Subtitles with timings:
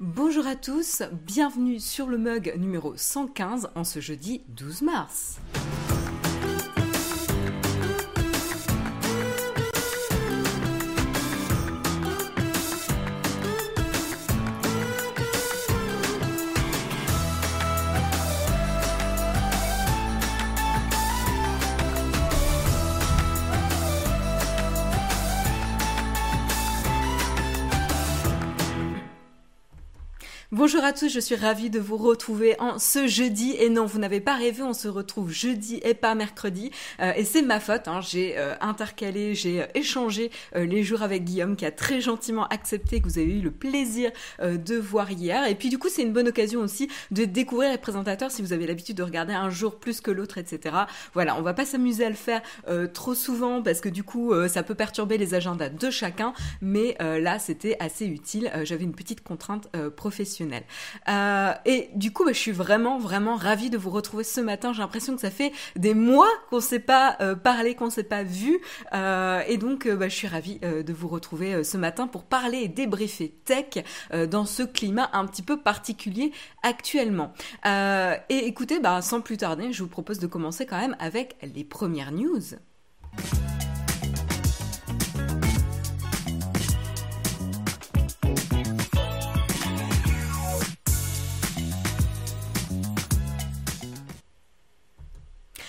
[0.00, 5.38] Bonjour à tous, bienvenue sur le mug numéro 115 en ce jeudi 12 mars.
[30.64, 33.54] Bonjour à tous, je suis ravie de vous retrouver en ce jeudi.
[33.58, 36.70] Et non, vous n'avez pas rêvé, on se retrouve jeudi et pas mercredi.
[37.00, 38.00] Euh, et c'est ma faute, hein.
[38.00, 43.00] j'ai euh, intercalé, j'ai euh, échangé les jours avec Guillaume qui a très gentiment accepté
[43.00, 44.10] que vous avez eu le plaisir
[44.42, 45.46] de voir hier.
[45.46, 48.54] Et puis du coup, c'est une bonne occasion aussi de découvrir les présentateurs si vous
[48.54, 50.74] avez l'habitude de regarder un jour plus que l'autre, etc.
[51.12, 52.40] Voilà, on va pas s'amuser à le faire
[52.94, 56.32] trop souvent parce que du coup, ça peut perturber les agendas de chacun.
[56.62, 58.50] Mais là, c'était assez utile.
[58.62, 60.53] J'avais une petite contrainte professionnelle.
[61.08, 64.72] Euh, et du coup, bah, je suis vraiment, vraiment ravie de vous retrouver ce matin.
[64.72, 67.90] J'ai l'impression que ça fait des mois qu'on ne s'est pas euh, parlé, qu'on ne
[67.90, 68.60] s'est pas vu.
[68.92, 72.68] Euh, et donc, bah, je suis ravie de vous retrouver ce matin pour parler et
[72.68, 73.84] débriefer tech
[74.28, 76.32] dans ce climat un petit peu particulier
[76.62, 77.32] actuellement.
[77.64, 81.64] et écoutez, bah, sans plus tarder, je vous propose de commencer quand même avec les
[81.64, 82.40] premières news.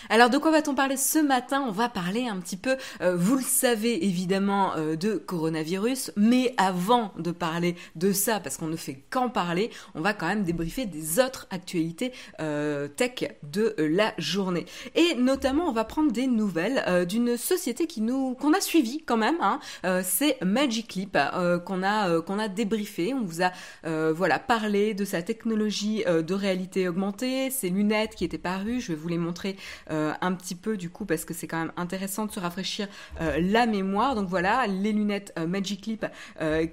[0.10, 1.64] Alors de quoi va-t-on parler ce matin?
[1.68, 6.54] On va parler un petit peu, euh, vous le savez évidemment, euh, de coronavirus, mais
[6.58, 10.44] avant de parler de ça, parce qu'on ne fait qu'en parler, on va quand même
[10.44, 14.66] débriefer des autres actualités euh, tech de la journée.
[14.94, 19.18] Et notamment, on va prendre des nouvelles d'une société qui nous qu'on a suivi quand
[19.18, 19.38] même.
[19.42, 19.60] Hein,
[20.04, 21.18] C'est Magic Leap
[21.66, 23.14] qu'on a qu'on débriefé.
[23.14, 23.52] On vous a
[24.12, 28.82] voilà parlé de sa technologie de réalité augmentée, ses lunettes qui étaient parues.
[28.82, 29.56] Je vais vous les montrer
[30.22, 32.88] un petit peu du coup parce que c'est quand même intéressant de se rafraîchir
[33.22, 34.16] euh, la mémoire.
[34.16, 36.06] Donc voilà, les lunettes euh, Magic Leap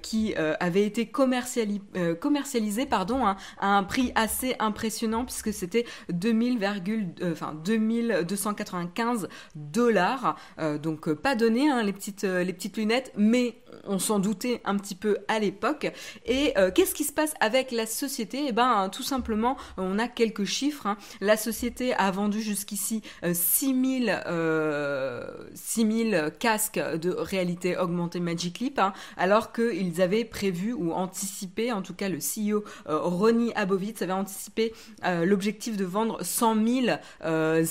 [0.01, 6.59] qui avaient été commercialisées pardon, hein, à un prix assez impressionnant puisque c'était 2000,
[7.31, 10.37] enfin 2295 dollars.
[10.81, 14.95] donc pas donné hein, les petites les petites lunettes, mais on s'en doutait un petit
[14.95, 15.91] peu à l'époque.
[16.25, 18.45] Et qu'est-ce qui se passe avec la société?
[18.47, 20.87] Eh ben, tout simplement, on a quelques chiffres.
[20.87, 20.97] Hein.
[21.21, 28.79] La société a vendu jusqu'ici 6000 euh, 6000 euh, casques de réalité augmentée Magic Leap,
[28.79, 34.01] hein, alors qu'ils avaient prévu ou anticipé, en tout cas le CEO euh, Ronnie Abovitz
[34.01, 34.73] avait anticipé
[35.23, 36.97] l'objectif de vendre 100 000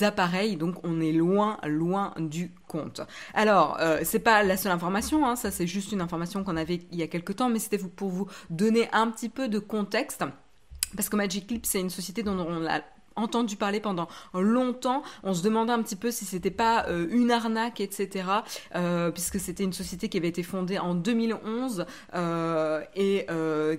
[0.02, 3.00] appareils, donc on est loin, loin du compte.
[3.34, 6.98] Alors, c'est pas la seule information, hein, ça c'est juste une information qu'on avait il
[6.98, 10.24] y a quelques temps, mais c'était pour vous donner un petit peu de contexte.
[10.96, 12.80] Parce que Magic Leap, c'est une société dont on a
[13.16, 15.02] entendu parler pendant longtemps.
[15.22, 18.26] On se demandait un petit peu si c'était pas euh, une arnaque, etc.
[18.74, 23.26] Euh, puisque c'était une société qui avait été fondée en 2011 euh, et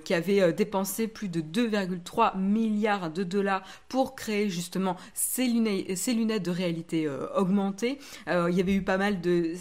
[0.03, 6.51] qui avait dépensé plus de 2,3 milliards de dollars pour créer justement ces lunettes, de
[6.51, 7.99] réalité augmentée.
[8.27, 9.53] il y avait eu pas mal de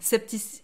[0.00, 0.62] sceptiques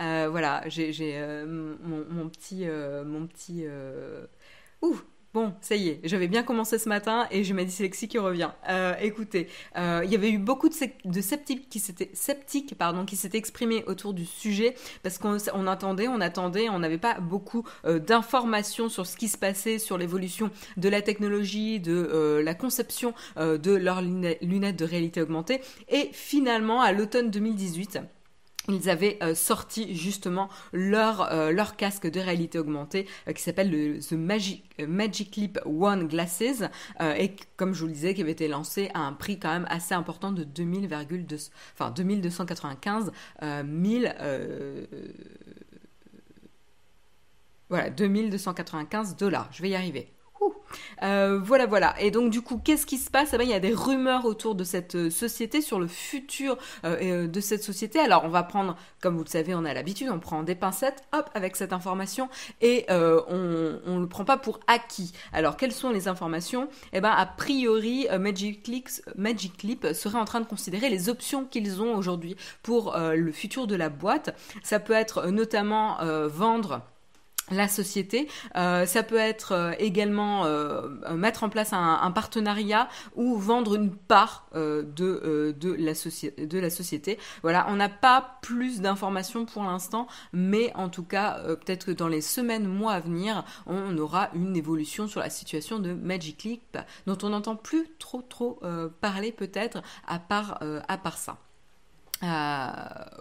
[0.00, 2.66] euh, voilà, j'ai euh, mon, petit,
[3.04, 3.62] mon petit.
[3.64, 4.26] Euh,
[4.82, 5.00] ouh,
[5.34, 8.48] Bon, ça y est, j'avais bien commencé ce matin et j'ai ma dyslexie qui revient.
[9.02, 13.84] écoutez, il y avait eu beaucoup de, sceptiques qui s'étaient sceptiques pardon qui s'étaient exprimés
[13.86, 19.18] autour du sujet parce qu'on attendait, on attendait, on n'avait pas beaucoup d'informations sur ce
[19.18, 24.84] qui se passait, sur l'évolution de la technologie, de la conception de leurs lunettes de
[24.86, 27.98] réalité augmentée et finalement à l'automne 2018
[28.68, 33.70] ils avaient euh, sorti justement leur, euh, leur casque de réalité augmentée euh, qui s'appelle
[33.70, 36.62] le The Magic, Magic Leap One Glasses
[37.00, 39.66] et comme je vous le disais qui avait été lancé à un prix quand même
[39.70, 43.12] assez important de 2000,2 enfin 2295
[43.64, 44.14] 1000
[47.68, 49.48] voilà 2295 dollars.
[49.52, 50.08] Je vais y arriver
[51.02, 51.94] euh, voilà, voilà.
[52.00, 53.30] Et donc du coup, qu'est-ce qui se passe?
[53.32, 56.56] Eh ben, Il y a des rumeurs autour de cette euh, société, sur le futur
[56.84, 57.98] euh, de cette société.
[57.98, 61.04] Alors on va prendre, comme vous le savez, on a l'habitude, on prend des pincettes,
[61.12, 62.28] hop, avec cette information,
[62.60, 62.94] et on
[63.86, 65.12] ne le prend pas pour acquis.
[65.32, 66.68] Alors quelles sont les informations?
[66.92, 68.66] Eh ben, a priori, Magic,
[69.62, 73.76] Leap serait en train de considérer les options qu'ils ont aujourd'hui pour le futur de
[73.76, 74.34] la boîte.
[74.62, 76.82] Ça peut être notamment vendre
[77.50, 78.28] la société.
[78.56, 83.94] Euh, ça peut être euh, également euh, mettre en place un, partenariat ou vendre une
[83.94, 85.92] part de, la
[86.46, 87.18] de la société.
[87.42, 92.08] Voilà, on n'a pas plus d'informations pour l'instant, mais en tout cas, peut-être que dans
[92.08, 96.78] les semaines, mois à venir, on aura une évolution sur la situation de Magic Leap,
[97.06, 98.60] dont on n'entend plus trop trop
[99.00, 101.36] parler peut-être à part, à part ça.
[102.22, 102.66] Euh,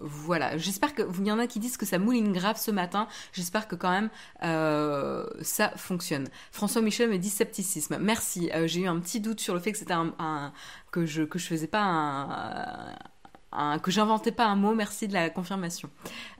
[0.02, 3.08] voilà, j'espère que il y en a qui disent que ça mouline grave ce matin.
[3.34, 4.10] J'espère que quand même
[4.44, 6.28] euh, ça fonctionne.
[6.52, 7.98] François Michel me dit scepticisme.
[8.00, 8.50] Merci.
[8.54, 10.54] Euh, j'ai eu un petit doute sur le fait que c'était un,
[10.92, 12.96] que je que je faisais pas un,
[13.52, 14.74] un que j'inventais pas un mot.
[14.74, 15.90] Merci de la confirmation.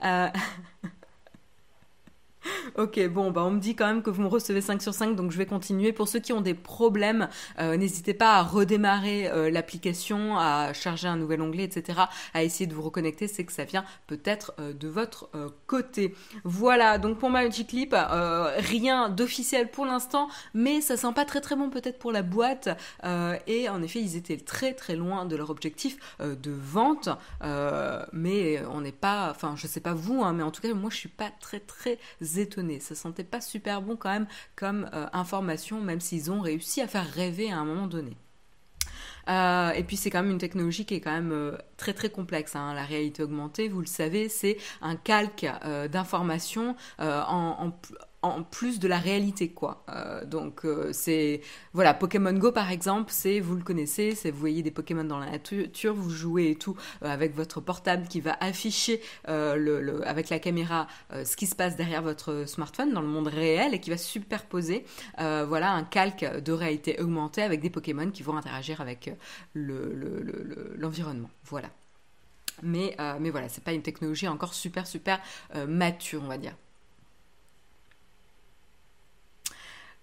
[2.76, 5.16] Ok, bon, bah on me dit quand même que vous me recevez 5 sur 5,
[5.16, 5.92] donc je vais continuer.
[5.92, 7.28] Pour ceux qui ont des problèmes,
[7.58, 12.00] euh, n'hésitez pas à redémarrer euh, l'application, à charger un nouvel onglet, etc.,
[12.34, 15.30] à essayer de vous reconnecter, c'est que ça vient peut-être euh, de votre
[15.66, 16.14] côté.
[16.44, 17.94] Voilà, donc pour Magic Clip,
[18.58, 22.68] rien d'officiel pour l'instant, mais ça sent pas très très bon peut-être pour la boîte.
[23.46, 27.08] et en effet, ils étaient très très loin de leur objectif de vente,
[28.12, 30.90] mais on n'est pas, enfin je sais pas vous, hein, mais en tout cas moi
[30.90, 31.98] je suis pas très très
[32.38, 32.80] étonné.
[32.80, 36.88] Ça sentait pas super bon quand même comme euh, information, même s'ils ont réussi à
[36.88, 38.16] faire rêver à un moment donné.
[39.28, 42.10] Euh, et puis c'est quand même une technologie qui est quand même euh, très très
[42.10, 42.54] complexe.
[42.54, 42.74] Hein.
[42.74, 45.46] La réalité augmentée, vous le savez, c'est un calque
[45.90, 47.72] d'informations en, en
[48.50, 49.84] plus de la réalité quoi.
[49.88, 51.40] Euh, donc euh, c'est
[51.72, 55.18] voilà Pokémon Go par exemple, c'est vous le connaissez, c'est vous voyez des Pokémon dans
[55.18, 60.38] la nature, vous jouez et tout euh, avec votre portable qui va afficher avec la
[60.38, 63.96] caméra ce qui se passe derrière votre smartphone dans le monde réel et qui va
[63.96, 64.84] superposer
[65.18, 69.10] voilà un calque de réalité augmentée avec des Pokémon qui vont interagir avec
[69.54, 71.30] l'environnement.
[71.44, 71.68] voilà.
[72.62, 75.20] Mais, mais voilà, c'est pas une technologie encore super super
[75.66, 76.54] mature, on va dire.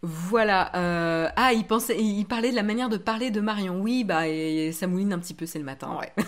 [0.04, 0.70] Voilà.
[0.76, 3.80] Euh, ah, il pensait, il parlait de la manière de parler de Marion.
[3.80, 6.12] Oui, bah, et, ça mouline un petit peu, c'est le matin, ouais.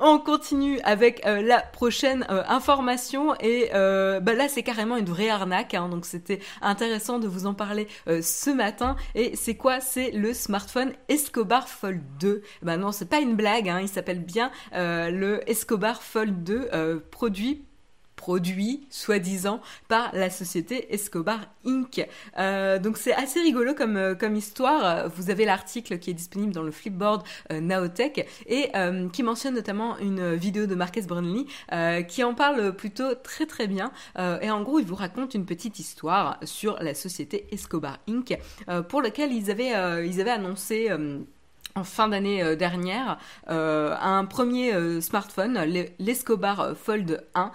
[0.00, 5.28] On continue avec euh, la prochaine euh, information et bah là c'est carrément une vraie
[5.30, 9.80] arnaque hein, donc c'était intéressant de vous en parler ce matin et c'est quoi?
[9.80, 14.22] C'est le smartphone Escobar Fold 2 bah non c'est pas une blague hein, il s'appelle
[14.22, 17.67] bien le Escobar Fold 2 produit
[18.18, 22.06] produit, soi-disant, par la société Escobar Inc.
[22.36, 25.08] Euh, donc c'est assez rigolo comme, euh, comme histoire.
[25.08, 27.22] Vous avez l'article qui est disponible dans le Flipboard
[27.52, 28.72] euh, Naotech et
[29.12, 31.46] qui mentionne notamment une vidéo de Marques Brownlee
[32.08, 33.92] qui en parle plutôt très très bien.
[34.16, 38.36] et en gros, il vous raconte une petite histoire sur la société Escobar Inc.
[38.88, 40.90] pour laquelle ils ils avaient annoncé
[41.84, 45.58] fin d'année euh, dernière euh, un premier euh, smartphone,
[45.98, 47.52] l'Escobar Fold 1,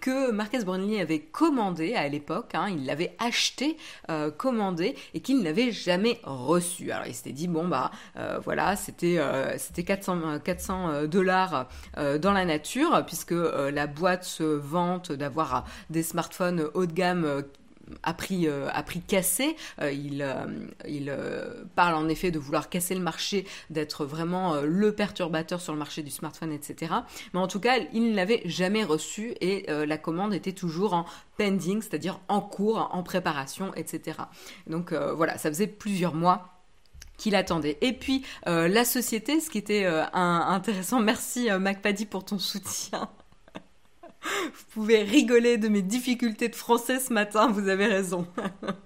[0.00, 2.54] que Marques Brownlee avait commandé à l'époque.
[2.54, 3.76] Hein, il l'avait acheté,
[4.36, 6.90] commandé et qu'il n'avait jamais reçu.
[6.90, 7.90] Alors il s'était dit bon bah
[8.42, 9.18] voilà, c'était
[9.58, 16.68] c'était 400 400 dollars dans la nature puisque la boîte se vante d'avoir des smartphones
[16.74, 17.44] haut de gamme
[18.02, 19.56] à prix, euh, prix cassé.
[19.80, 20.46] Euh, il euh,
[20.88, 21.14] il
[21.74, 26.02] parle en effet de vouloir casser le marché, d'être vraiment le perturbateur sur le marché
[26.02, 26.92] du smartphone, etc.
[27.32, 31.06] Mais en tout cas, il ne l'avait jamais reçu et la commande était toujours en
[31.36, 34.18] pending, c'est-à-dire en cours, en préparation, etc.
[34.66, 36.62] Donc voilà, ça faisait plusieurs mois
[37.18, 37.78] qu'il attendait.
[37.80, 43.08] Et puis la société, ce qui était intéressant, merci MacPaddy pour ton soutien.
[44.54, 48.26] Vous pouvez rigoler de mes difficultés de français ce matin, vous avez raison.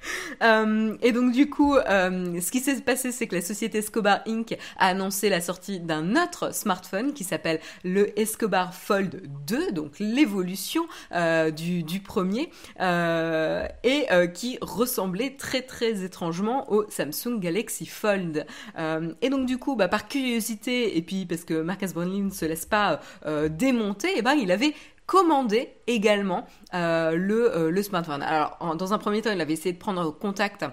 [0.42, 4.20] Euh, et donc du coup, euh, ce qui s'est passé, c'est que la société Escobar
[4.26, 4.56] Inc.
[4.78, 10.86] a annoncé la sortie d'un autre smartphone qui s'appelle le Escobar Fold 2, donc l'évolution
[11.12, 18.46] euh, du, premier, et qui ressemblait très très étrangement au Samsung Galaxy Fold.
[19.20, 22.46] et donc du coup, bah, par curiosité, et puis parce que Marcus Brownlee ne se
[22.46, 23.00] laisse pas
[23.50, 24.74] démonter, eh ben il avait
[25.10, 28.22] commander également euh, le, euh, le, smartphone.
[28.22, 30.64] Alors, dans un premier temps, il avait essayé de prendre contact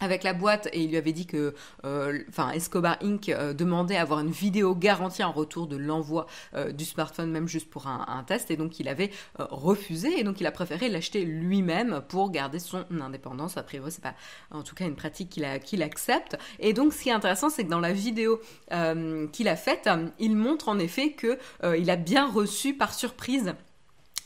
[0.00, 4.02] avec la boîte et il lui avait dit que euh, enfin Escobar Inc demandait à
[4.02, 6.26] avoir une vidéo garantie en retour de l'envoi
[6.72, 8.50] du smartphone même juste pour un, test.
[8.50, 12.84] Et donc il avait refusé et donc il a préféré l'acheter lui-même pour garder son
[13.00, 13.56] indépendance.
[13.56, 14.14] A priori c'est pas
[14.50, 16.36] en tout cas une pratique qu'il qu'il accepte.
[16.58, 18.40] Et donc ce qui est intéressant c'est que dans la vidéo
[19.32, 19.88] qu'il a faite
[20.18, 21.38] il montre en effet que
[21.76, 23.54] il a bien reçu par surprise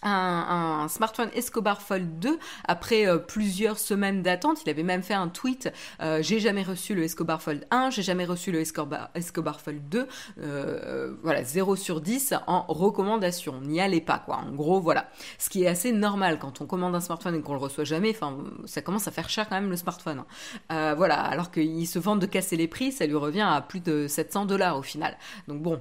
[0.02, 4.62] un, smartphone Escobar Fold 2 après euh, plusieurs semaines d'attente.
[4.64, 8.02] Il avait même fait un tweet euh, J'ai jamais reçu le Escobar Fold 1, j'ai
[8.02, 10.06] jamais reçu le Escobar, Escobar Fold 2.
[10.40, 13.60] Euh, voilà, 0 sur 10 en recommandation.
[13.60, 14.36] N'y allez pas, quoi.
[14.36, 15.08] En gros, voilà.
[15.38, 18.10] Ce qui est assez normal quand on commande un smartphone et qu'on le reçoit jamais.
[18.10, 20.24] Enfin, ça commence à faire cher quand même le smartphone.
[20.70, 24.06] Voilà, alors qu'ils se vendent de casser les prix, ça lui revient à plus de
[24.08, 25.16] 700 dollars au final.
[25.48, 25.80] Donc bon,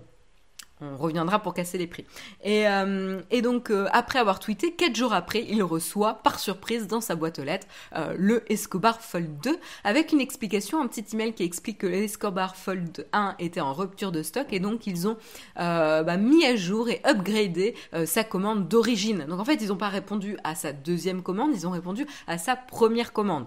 [0.82, 2.06] on reviendra pour casser les prix.
[2.44, 7.02] Et, euh, donc, euh, après avoir tweeté, 4 jours après, il reçoit, par surprise, dans
[7.02, 11.34] sa boîte aux lettres, euh, le Escobar Fold 2, avec une explication, un petit email
[11.34, 15.18] qui explique que l'Escobar Fold 1 était en rupture de stock, et donc ils ont
[15.56, 19.26] bah, mis à jour et upgradé sa commande d'origine.
[19.28, 22.38] Donc en fait, ils n'ont pas répondu à sa deuxième commande, ils ont répondu à
[22.38, 23.46] sa première commande.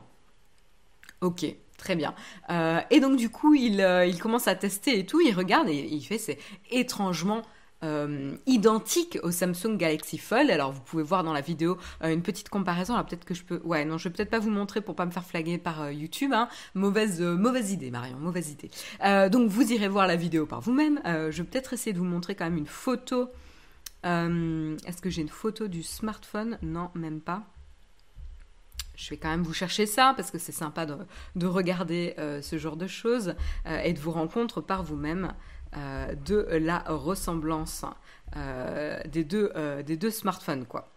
[1.21, 1.47] Ok,
[1.77, 2.15] Très bien.
[2.51, 5.89] Euh, et donc du coup, euh, il, commence à tester et tout, il regarde et
[5.91, 6.39] il fait c'est
[6.71, 7.43] étrangement
[7.83, 10.49] euh, identique au Samsung Galaxy Fold.
[10.51, 12.95] Alors vous pouvez voir dans la vidéo une petite comparaison.
[12.95, 15.07] Alors peut-être que je peux, ouais, non, je vais peut-être pas vous montrer pour pas
[15.07, 16.33] me faire flaguer par YouTube.
[16.33, 16.49] Hein.
[16.75, 18.71] Mauvaise, mauvaise idée, Marion, mauvaise idée.
[19.31, 21.01] donc vous irez voir la vidéo par vous-même.
[21.05, 23.29] je vais peut-être essayer de vous montrer quand même une photo.
[24.05, 26.59] Est-ce que j'ai une photo du smartphone?
[26.63, 27.52] Non, même pas
[29.03, 32.57] je vais quand même vous chercher ça parce que c'est sympa de, regarder euh, ce
[32.57, 33.35] genre de choses
[33.67, 35.33] euh, et de vous rendre par vous-même
[35.77, 37.85] euh, de la ressemblance
[39.07, 39.53] des, deux,
[39.85, 40.65] des deux smartphones.
[40.65, 40.89] Quoi.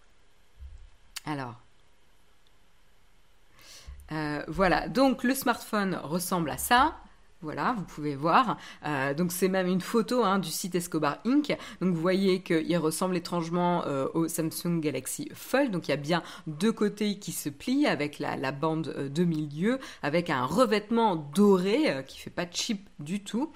[1.26, 1.56] Alors,
[4.48, 6.96] voilà, donc le smartphone ressemble à ça.
[7.42, 8.58] Voilà, vous pouvez voir.
[8.86, 11.56] Euh, donc c'est même une photo hein, du site Escobar Inc.
[11.82, 15.72] Donc vous voyez qu'il ressemble étrangement euh, au Samsung Galaxy Fold.
[15.72, 19.24] Donc il y a bien deux côtés qui se plient avec la, bande euh, de
[19.24, 23.52] milieu, avec un revêtement doré qui fait pas cheap du tout.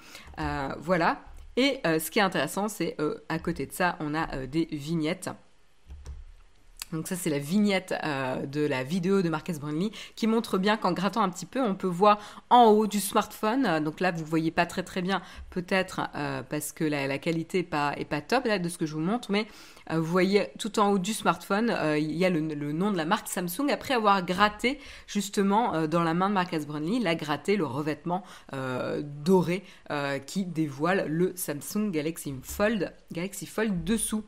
[0.78, 1.22] voilà.
[1.56, 2.96] Et ce qui est intéressant, c'est
[3.28, 5.30] à côté de ça, on a des vignettes.
[6.92, 10.76] Donc ça c'est la vignette euh, de la vidéo de Marques Brownlee qui montre bien
[10.76, 12.18] qu'en grattant un petit peu, on peut voir
[12.50, 13.66] en haut du smartphone.
[13.66, 17.60] Euh, donc là vous voyez pas très très bien peut-être euh, parce que la, qualité
[17.60, 19.46] est pas est pas top de ce que je vous montre, mais
[19.92, 23.28] vous voyez tout en haut du smartphone il y a le, nom de la marque
[23.28, 27.66] Samsung après avoir gratté justement dans la main de Marques Brownlee, il a gratté le
[27.66, 29.64] revêtement doré
[30.26, 34.24] qui dévoile le Samsung Galaxy Fold Galaxy Fold dessous.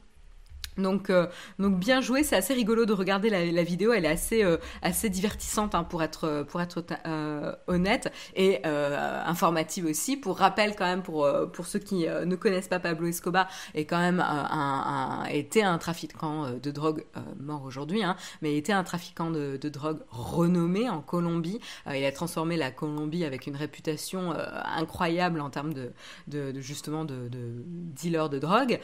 [0.79, 1.27] Donc, euh,
[1.59, 5.11] donc bien joué, c'est assez rigolo de regarder la, vidéo, elle est assez, euh, assez
[5.11, 10.17] divertissante hein, pour être, pour être euh, honnête et informative aussi.
[10.17, 13.99] Pour rappel quand même, pour, pour ceux qui ne connaissent pas Pablo Escobar, est quand
[13.99, 17.05] même un, était un trafiquant de drogue
[17.39, 21.61] mort aujourd'hui, hein, mais était un trafiquant de, de drogue renommé en Colombie.
[21.93, 25.93] il a transformé la Colombie avec une réputation incroyable en termes de,
[26.29, 28.81] de, justement de, de, dealer de drogue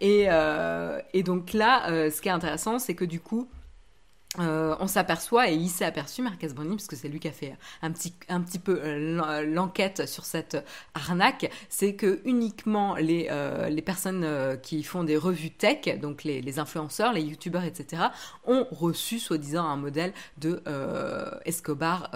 [0.00, 0.73] et euh,
[1.12, 3.48] et donc là, euh, ce qui est intéressant, c'est que du coup,
[4.40, 7.32] euh, on s'aperçoit, et il s'est aperçu, Marcus Bruni, parce que c'est lui qui a
[7.32, 10.56] fait un petit, un petit peu euh, l'enquête sur cette
[10.94, 14.26] arnaque, c'est que uniquement les, euh, les personnes
[14.62, 18.02] qui font des revues tech, donc les, influenceurs, les youtubeurs, etc.,
[18.46, 20.62] ont reçu soi-disant un modèle de
[21.44, 22.10] Escobar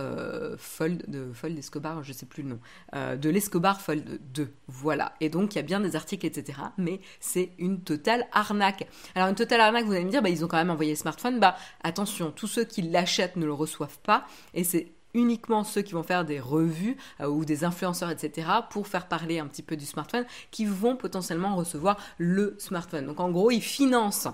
[0.58, 4.52] Fold, de Fold Escobar, je sais plus le nom, de l'Escobar Fold 2.
[4.68, 5.12] Voilà.
[5.20, 8.86] Et donc, il y a bien des articles, etc., mais c'est une totale arnaque.
[9.14, 11.40] Alors, une totale arnaque, vous allez me dire, bah, ils ont quand même envoyé smartphone,
[11.40, 15.92] bah, attention, tous ceux qui l'achètent ne le reçoivent pas, et c'est uniquement ceux qui
[15.92, 19.76] vont faire des revues euh, ou des influenceurs, etc., pour faire parler un petit peu
[19.76, 23.06] du smartphone, qui vont potentiellement recevoir le smartphone.
[23.06, 24.28] Donc en gros, ils financent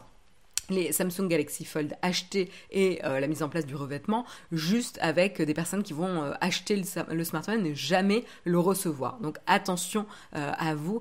[0.70, 5.40] les Samsung Galaxy Fold achetés et euh, la mise en place du revêtement juste avec
[5.40, 9.18] des personnes qui vont euh, acheter le, smartphone et jamais le recevoir.
[9.20, 11.00] Donc attention à vous,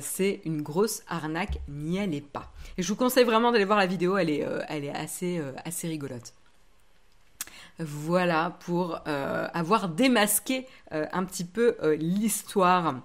[0.00, 2.52] c'est une grosse arnaque, n'y allez pas.
[2.78, 6.32] Je vous conseille vraiment d'aller voir la vidéo, elle est, elle est assez, assez rigolote.
[7.80, 12.96] Voilà pour euh, avoir démasqué euh, un petit peu euh, l'histoire.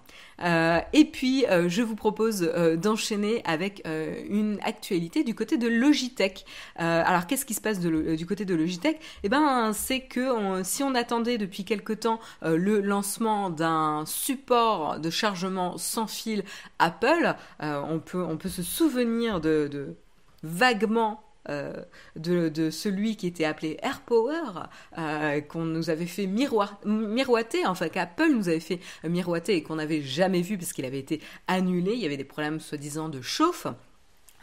[0.91, 3.84] et puis, je vous propose d'enchaîner avec
[4.29, 6.46] une actualité du côté de Logitech.
[6.75, 9.00] alors, qu'est-ce qui se passe du côté de Logitech?
[9.24, 15.10] Eh ben, c'est que si on attendait depuis quelque temps le lancement d'un support de
[15.10, 16.44] chargement sans fil
[16.79, 19.96] Apple, on, peut, se souvenir de
[20.44, 21.74] vaguement euh,
[22.16, 28.50] de, celui qui était appelé AirPower, euh, qu'on nous avait fait miroiter, enfin qu'Apple nous
[28.50, 31.94] avait fait miroiter et qu'on n'avait jamais vu parce qu'il avait été annulé.
[31.94, 33.68] Il y avait des problèmes soi-disant de chauffe.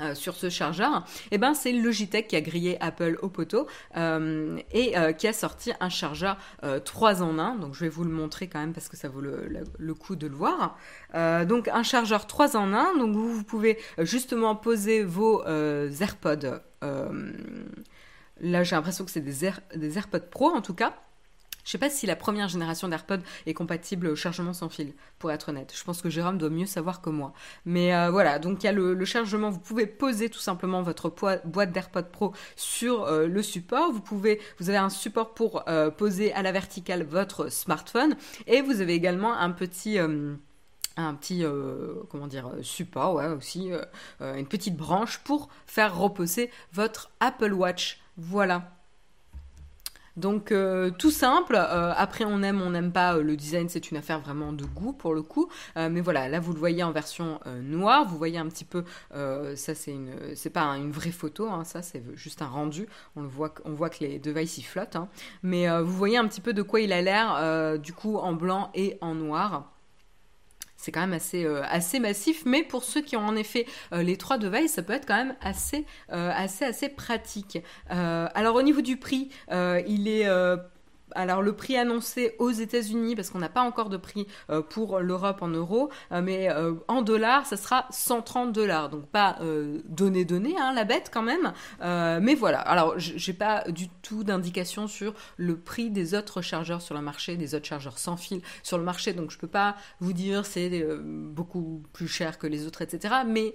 [0.00, 4.58] Euh, sur ce chargeur, eh ben c'est Logitech qui a grillé Apple au poteau euh,
[4.72, 6.38] et euh, qui a sorti un chargeur
[6.84, 7.56] 3 en 1.
[7.56, 10.26] Donc je vais vous le montrer quand même parce que ça vaut le, coup de
[10.26, 10.78] le voir.
[11.46, 16.60] donc un chargeur 3 en 1, donc vous, pouvez justement poser vos AirPods.
[18.40, 20.94] là j'ai l'impression que c'est des AirPods Pro en tout cas.
[21.64, 25.30] Je sais pas si la première génération d'AirPods est compatible au chargement sans fil, pour
[25.30, 25.72] être honnête.
[25.76, 27.32] Je pense que Jérôme doit mieux savoir que moi.
[27.64, 29.50] Mais euh, voilà, donc il y a le, chargement.
[29.50, 31.12] Vous pouvez poser tout simplement votre
[31.44, 33.92] boîte d'AirPods Pro sur euh, le support.
[33.92, 38.16] Vous avez un support pour euh, poser à la verticale votre smartphone,
[38.46, 41.44] et vous avez également un petit un petit
[42.10, 43.70] comment dire support ouais aussi
[44.20, 48.81] une petite branche pour faire reposer votre Apple Watch voilà
[50.16, 51.54] donc euh, tout simple.
[51.56, 53.16] Euh, après on aime, on n'aime pas.
[53.16, 55.48] Euh, le design c'est une affaire vraiment de goût pour le coup.
[55.76, 58.06] mais voilà, là vous le voyez en version noire.
[58.06, 58.84] Vous voyez un petit peu.
[59.12, 61.48] ça c'est une, c'est pas une vraie photo.
[61.48, 62.86] Hein, ça c'est juste un rendu.
[63.16, 64.96] On voit que les devices y flottent.
[64.96, 65.08] Hein.
[65.42, 67.78] Mais vous voyez un petit peu de quoi il a l'air.
[67.78, 69.72] du coup en blanc et en noir
[70.82, 74.02] c'est quand même assez, euh, assez massif, mais pour ceux qui ont en effet euh,
[74.02, 77.58] les trois devices, ça peut être quand même assez, euh, assez, assez pratique.
[77.88, 80.26] alors au niveau du prix, il est
[81.14, 85.00] alors le prix annoncé aux États-Unis, parce qu'on n'a pas encore de prix euh, pour
[85.00, 88.88] l'Europe en euros, euh, mais euh, en dollars, ça sera 130 dollars.
[88.88, 89.38] Donc pas
[89.84, 91.52] donné donné, hein, la bête quand même.
[91.80, 92.60] mais voilà.
[92.60, 97.36] Alors j'ai pas du tout d'indication sur le prix des autres chargeurs sur le marché,
[97.36, 99.12] des autres chargeurs sans fil sur le marché.
[99.12, 103.14] Donc je peux pas vous dire c'est beaucoup plus cher que les autres, etc.
[103.26, 103.54] Mais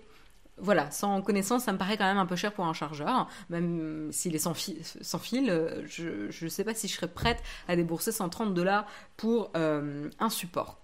[0.59, 3.27] voilà, sans connaissance, ça me paraît quand même un peu cher pour un chargeur.
[3.49, 7.75] Même s'il est sans, fil, euh, je ne sais pas si je serais prête à
[7.75, 8.85] débourser 130 dollars
[9.17, 10.79] pour euh, un support.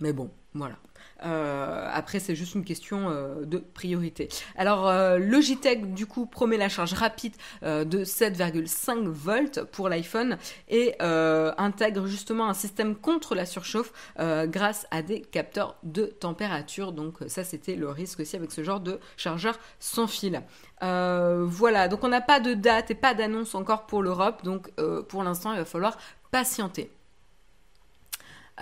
[0.00, 0.76] Mais bon, voilà.
[1.24, 4.28] Euh, après, c'est juste une question euh, de priorité.
[4.56, 10.38] Alors, euh, Logitech, du coup, promet la charge rapide de 7,5 volts pour l'iPhone
[10.68, 16.92] et intègre justement un système contre la surchauffe grâce à des capteurs de température.
[16.92, 20.42] Donc, ça, c'était le risque aussi avec ce genre de chargeur sans fil.
[20.80, 24.42] voilà, donc on n'a pas de date et pas d'annonce encore pour l'Europe.
[24.44, 24.70] Donc,
[25.08, 25.98] pour l'instant, il va falloir
[26.30, 26.90] patienter.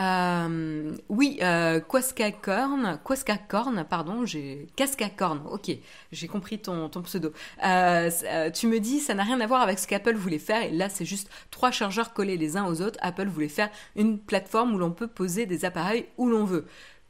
[0.01, 5.43] Euh, oui, euh, Quascacorn, Quascacorn, pardon, j'ai Cascacorn.
[5.51, 5.71] Ok,
[6.13, 7.33] j'ai compris ton, pseudo.
[7.65, 10.63] Euh, euh, tu me dis, ça n'a rien à voir avec ce qu'Apple voulait faire.
[10.63, 12.99] Et là, c'est juste trois chargeurs collés les uns aux autres.
[13.03, 16.67] Apple voulait faire une plateforme où l'on peut poser des appareils où l'on veut.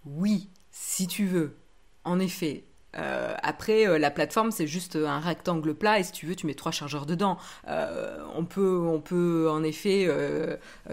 [0.06, 1.56] Oui, si tu veux.
[2.04, 2.64] En effet,
[2.96, 6.46] euh, après, euh, la plateforme, c'est juste un rectangle plat et si tu veux, tu
[6.46, 7.38] mets trois chargeurs dedans.
[7.68, 10.08] Euh, on, peut, on peut en effet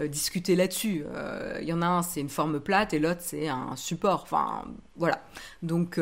[0.08, 1.04] discuter là-dessus.
[1.60, 4.22] Il y en a un, c'est une forme plate et l'autre, c'est un support.
[4.22, 4.64] Enfin,
[4.96, 5.20] voilà.
[5.62, 6.00] Donc.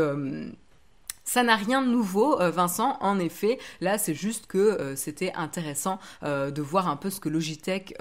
[1.26, 2.98] Ça n'a rien de nouveau, Vincent.
[3.00, 7.96] En effet, là, c'est juste que c'était intéressant de voir un peu ce que Logitech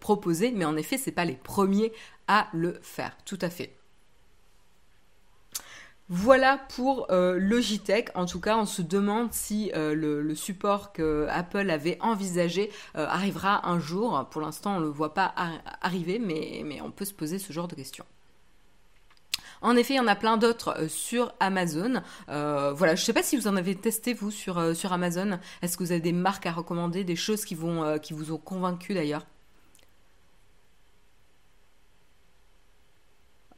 [0.00, 1.92] proposait, mais en effet, c'est pas les premiers
[2.26, 3.16] à le faire.
[3.24, 3.76] Tout à fait.
[6.10, 8.10] Voilà pour euh, Logitech.
[8.14, 13.06] En tout cas, on se demande si euh, le, support que Apple avait envisagé euh,
[13.06, 14.26] arrivera un jour.
[14.30, 15.34] Pour l'instant, on ne le voit pas
[15.80, 18.04] arriver, mais, on peut se poser ce genre de questions.
[19.62, 22.02] En effet, il y en a plein d'autres sur Amazon.
[22.28, 24.58] voilà, je ne sais pas si vous en avez testé vous sur,
[24.92, 25.38] Amazon.
[25.62, 29.24] Est-ce que vous avez des marques à recommander, des choses qui vous ont convaincu d'ailleurs?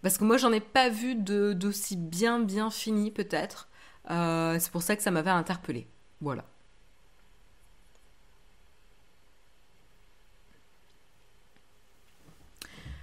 [0.06, 3.68] Parce que moi, j'en ai pas vu d'aussi bien, bien fini, peut-être.
[4.08, 5.88] Euh, c'est pour ça que ça m'avait interpellé.
[6.20, 6.44] Voilà.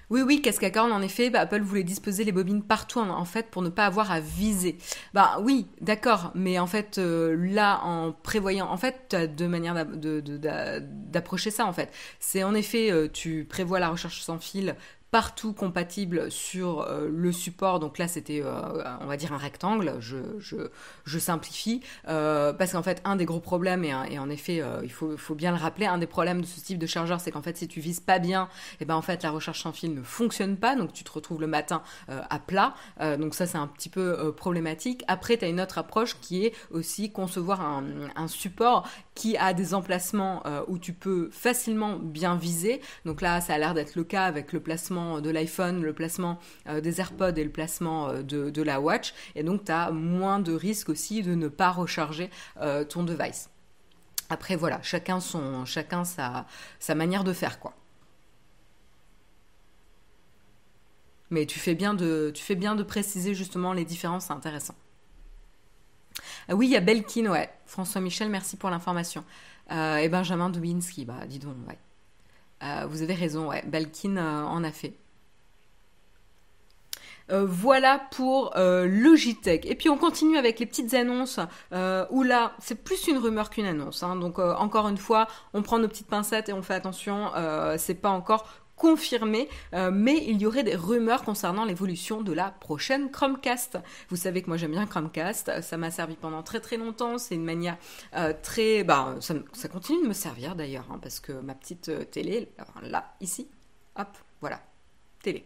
[0.10, 3.64] Oui, oui, Cascacorn, en effet, bah, Apple voulait disposer les bobines partout, en, fait, pour
[3.64, 4.78] ne pas avoir à viser.
[5.14, 9.50] Bah oui, d'accord, mais en fait, euh, là, en prévoyant, en fait, tu as deux
[9.50, 11.92] manières d'approcher ça, en fait.
[12.22, 14.78] C'est en effet, euh, tu prévois la recherche sans fil
[15.14, 17.80] partout compatible sur euh, le support.
[17.80, 19.94] Donc là, c'était, euh, on va dire, un rectangle.
[20.00, 21.82] Je, simplifie.
[22.08, 25.58] Euh, parce qu'en fait, un des gros problèmes, et, en effet, il faut, bien le
[25.58, 28.00] rappeler, un des problèmes de ce type de chargeur, c'est qu'en fait, si tu vises
[28.00, 28.50] pas bien,
[28.82, 30.76] eh ben en fait, la recharge sans fil ne fonctionne pas.
[30.76, 32.74] Donc tu te retrouves le matin à plat.
[33.00, 35.04] donc ça, c'est un petit peu problématique.
[35.08, 39.74] Après, tu as une autre approche qui est aussi concevoir un support qui a des
[39.74, 42.82] emplacements où tu peux facilement bien viser.
[43.06, 46.40] Donc là, ça a l'air d'être le cas avec le placement de l'iPhone, le placement
[46.68, 49.14] euh, des AirPods et le placement euh, de, la Watch.
[49.36, 52.30] Et donc, tu as moins de risques aussi de ne pas recharger
[52.62, 53.50] euh, ton device.
[54.30, 56.46] Après, voilà, chacun, son, chacun sa,
[56.80, 57.74] sa manière de faire, quoi.
[61.30, 64.76] Mais tu fais bien de, tu fais bien de préciser justement les différences, c'est intéressant.
[66.52, 67.50] Oui, il y a Belkin, ouais.
[67.66, 69.24] François Michel, merci pour l'information.
[69.72, 72.86] et Benjamin Dubinski, bah dis donc, ouais.
[72.88, 73.64] vous avez raison, ouais.
[73.66, 74.94] Belkin en a fait.
[77.32, 79.66] Euh, voilà pour euh, Logitech.
[79.66, 81.40] Et puis on continue avec les petites annonces
[81.72, 84.04] euh, où là c'est plus une rumeur qu'une annonce.
[84.04, 84.16] Hein.
[84.18, 87.32] Donc encore une fois, on prend nos petites pincettes et on fait attention.
[87.78, 88.48] c'est pas encore
[88.84, 89.48] confirmé,
[89.94, 93.78] mais il y aurait des rumeurs concernant l'évolution de la prochaine Chromecast.
[94.10, 97.36] Vous savez que moi j'aime bien Chromecast, ça m'a servi pendant très très longtemps, c'est
[97.36, 97.78] une manière
[98.42, 98.84] très...
[98.84, 102.50] Bah, ça, continue de me servir d'ailleurs, hein, parce que ma petite télé,
[102.82, 103.48] là, ici,
[103.96, 104.10] hop,
[104.42, 104.60] voilà,
[105.22, 105.46] télé.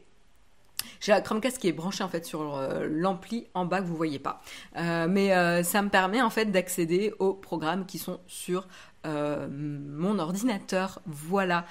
[1.00, 3.96] J'ai la Chromecast qui est branchée en fait sur euh, l'ampli en bas que vous
[3.96, 4.42] voyez pas.
[4.78, 8.68] Euh, mais euh, ça me permet en fait d'accéder aux programmes qui sont sur
[9.06, 11.66] mon ordinateur, voilà,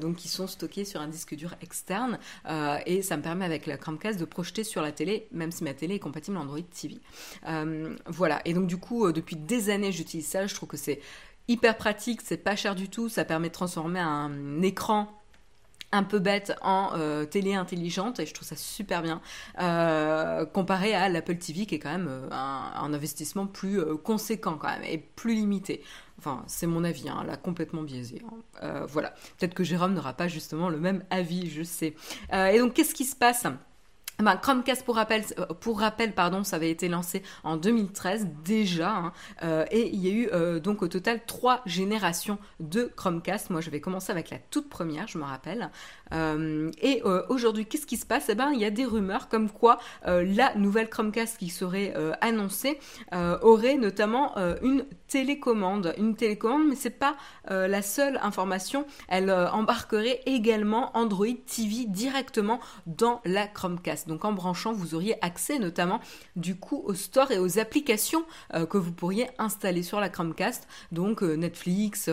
[0.00, 2.18] donc qui sont stockés sur un disque dur externe,
[2.86, 5.74] et ça me permet avec la Chromecast de projeter sur la télé, même si ma
[5.74, 7.00] télé est compatible Android TV.
[8.06, 11.00] voilà, et donc du coup, depuis des années, j'utilise ça, je trouve que c'est
[11.48, 15.08] hyper pratique, c'est pas cher du tout, ça permet de transformer un écran
[15.92, 19.20] un peu bête en euh, télé intelligente et je trouve ça super bien
[19.60, 24.68] euh, comparé à l'Apple TV qui est quand même euh, un, investissement plus conséquent quand
[24.68, 25.82] même et plus limité.
[26.18, 28.22] Enfin, c'est mon avis, hein, là complètement biaisé.
[28.62, 28.84] Hein.
[28.88, 31.94] voilà, peut-être que Jérôme n'aura pas justement le même avis, je sais.
[32.32, 33.46] et donc, qu'est-ce qui se passe?
[34.22, 38.90] Ben, Chromecast pour rappel, euh, pour rappel, pardon, ça avait été lancé en 2013 déjà,
[38.90, 43.50] hein, euh, et il y a eu euh, donc au total trois générations de Chromecast.
[43.50, 45.70] Moi, je vais commencer avec la toute première, je me rappelle.
[46.12, 48.28] Et aujourd'hui, qu'est-ce qui se passe?
[48.28, 52.78] Eh ben, il y a des rumeurs comme quoi la nouvelle Chromecast qui serait annoncée
[53.12, 57.16] aurait notamment une télécommande, une télécommande, mais c'est pas
[57.48, 58.86] la seule information.
[59.08, 64.08] Elle embarquerait également Android TV directement dans la Chromecast.
[64.08, 66.00] Donc en branchant, vous auriez accès notamment
[66.36, 70.68] du coup au store et aux applications euh, que vous pourriez installer sur la Chromecast,
[70.92, 72.10] donc euh, Netflix.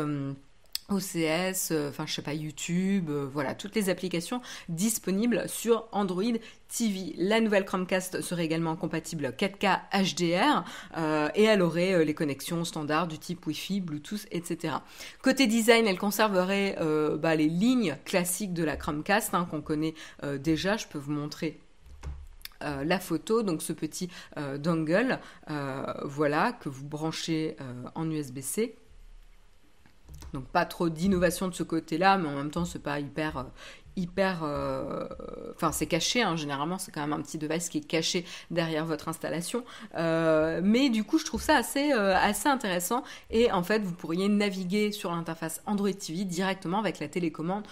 [0.91, 6.23] Euh, OCS, enfin je sais pas YouTube, voilà toutes les applications disponibles sur Android
[6.69, 7.13] TV.
[7.17, 10.63] La nouvelle Chromecast serait également compatible 4K HDR
[11.35, 14.75] et elle aurait les connexions standards du type Wi-Fi, Bluetooth, etc.
[15.21, 16.77] Côté design, elle conserverait
[17.19, 19.93] bah, les lignes classiques de la Chromecast hein, qu'on connaît
[20.39, 20.77] déjà.
[20.77, 21.59] Je peux vous montrer
[22.63, 25.19] euh, la photo, donc ce petit euh, dongle,
[25.51, 27.55] euh, voilà, que vous branchez
[27.95, 28.75] en USB-C.
[30.33, 33.45] Donc pas trop d'innovation de ce côté-là, mais en même temps c'est pas hyper
[33.97, 34.43] hyper.
[34.43, 35.07] Euh,
[35.55, 38.85] enfin, c'est caché, hein, généralement, c'est quand même un petit device qui est caché derrière
[38.85, 39.65] votre installation.
[39.95, 43.03] Euh, mais du coup, je trouve ça assez, euh, assez intéressant.
[43.31, 47.63] Et en fait, vous pourriez naviguer sur l'interface Android TV directement avec la télécommande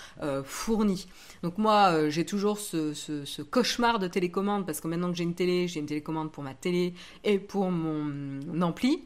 [0.44, 1.08] fournie.
[1.44, 5.36] Donc, moi, j'ai toujours ce, ce, cauchemar de télécommande parce que maintenant que j'ai une
[5.36, 9.04] télé, j'ai une télécommande pour ma télé et pour mon ampli.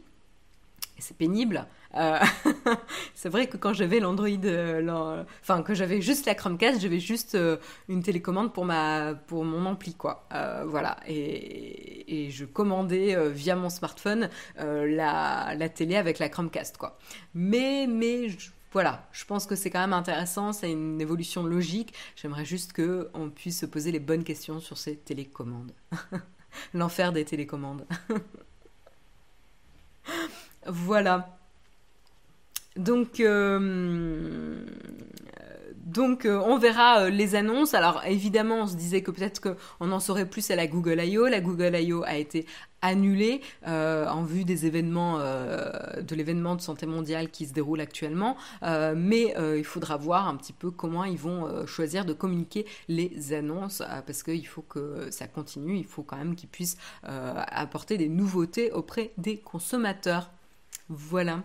[0.99, 1.67] C'est pénible.
[1.95, 2.19] Euh,
[3.15, 7.35] c'est vrai que quand j'avais l'Android, euh, enfin que j'avais juste la Chromecast, j'avais juste
[7.35, 7.57] euh,
[7.87, 10.27] une télécommande pour ma, pour mon ampli quoi.
[10.65, 16.97] voilà et, je commandais via mon smartphone la, la, télé avec la Chromecast quoi.
[17.33, 18.27] Mais mais
[18.71, 21.93] voilà, je pense que c'est quand même intéressant, c'est une évolution logique.
[22.15, 25.73] J'aimerais juste que on puisse se poser les bonnes questions sur ces télécommandes.
[26.73, 27.87] L'enfer des télécommandes.
[30.69, 31.39] voilà.
[32.79, 34.63] Donc, euh,
[35.97, 37.73] euh, on verra euh, les annonces.
[37.73, 41.27] Alors évidemment, on se disait que peut-être qu'on en saurait plus à la Google I.O.
[41.27, 42.03] La Google I.O.
[42.05, 42.45] a été
[42.81, 48.37] annulée en vue des événements, de l'événement de santé mondiale qui se déroule actuellement.
[48.61, 53.83] mais il faudra voir un petit peu comment ils vont choisir de communiquer les annonces
[54.07, 55.75] parce qu'il faut que ça continue.
[55.75, 60.29] Il faut quand même qu'ils puissent apporter des nouveautés auprès des consommateurs.
[60.89, 61.43] Voilà.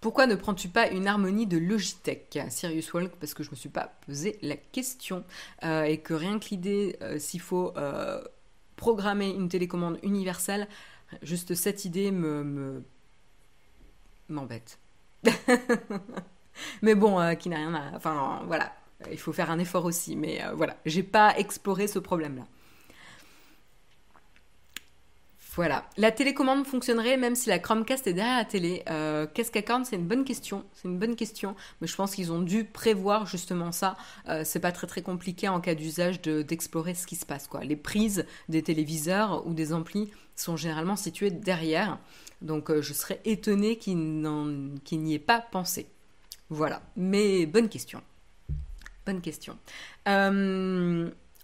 [0.00, 3.56] Pourquoi ne prends-tu pas une harmonie de Logitech Sirius Walk Parce que je ne me
[3.56, 5.24] suis pas posé la question
[5.62, 8.22] euh, et que rien que l'idée, euh, s'il faut euh,
[8.76, 10.68] programmer une télécommande universelle,
[11.22, 12.82] juste cette idée me
[14.28, 14.78] m'embête.
[16.82, 17.94] mais bon, qui n'a rien à.
[17.94, 18.72] Enfin, voilà,
[19.10, 20.16] il faut faire un effort aussi.
[20.16, 22.46] Mais voilà, j'ai pas exploré ce problème-là.
[25.56, 25.84] Voilà.
[25.96, 28.82] La télécommande fonctionnerait même si la Chromecast est derrière la télé.
[28.88, 30.64] Euh, qu'est-ce qu'accorde C'est une bonne question.
[30.72, 31.56] C'est une bonne question.
[31.80, 33.96] Mais je pense qu'ils ont dû prévoir justement ça.
[34.28, 37.48] Euh, c'est pas très très compliqué en cas d'usage d'explorer ce qui se passe.
[37.62, 41.98] Les prises des téléviseurs ou des amplis sont généralement situées derrière.
[42.42, 45.88] Donc euh, je serais étonnée qu'il n'y ait pas pensé.
[46.48, 46.80] Voilà.
[46.96, 48.02] Mais bonne question.
[49.04, 49.58] Bonne question.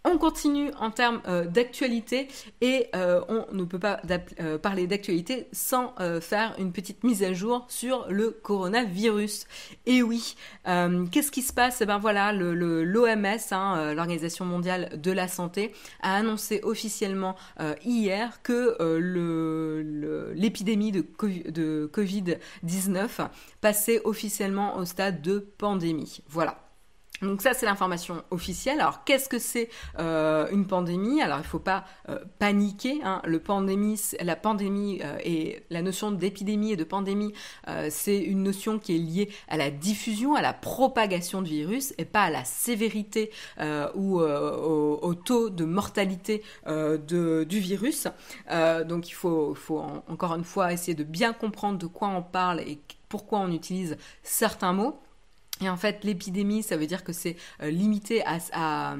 [0.09, 2.29] On continue en termes euh, d'actualité
[2.61, 4.01] et euh, on ne peut pas
[4.38, 9.47] euh, parler d'actualité sans faire une petite mise à jour sur le coronavirus.
[9.87, 11.81] Et oui, qu'est-ce qui se passe?
[11.81, 17.35] Eh ben voilà, l'OMS, hein, l'Organisation mondiale de la santé, a annoncé officiellement
[17.85, 18.77] hier que
[20.35, 21.05] l'épidémie de,
[21.51, 23.29] de Covid-19
[23.61, 26.21] passait officiellement au stade de pandémie.
[26.29, 26.65] Voilà.
[27.22, 28.81] Donc ça, c'est l'information officielle.
[28.81, 31.22] Alors, qu'est-ce que c'est euh, une pandémie?
[31.22, 33.00] Alors, il ne faut pas euh, paniquer.
[33.02, 33.22] Hein.
[33.24, 37.33] La pandémie euh, et la notion d'épidémie et de pandémie,
[37.90, 42.05] c'est une notion qui est liée à la diffusion, à la propagation du virus, et
[42.05, 43.31] pas à la sévérité
[43.94, 48.09] ou au, taux de mortalité du virus.
[48.87, 49.57] donc, il faut
[50.09, 53.96] encore une fois essayer de bien comprendre de quoi on parle et pourquoi on utilise
[54.22, 55.00] certains mots.
[55.62, 58.97] Et en fait, l'épidémie, ça veut dire que c'est euh, limité à, à,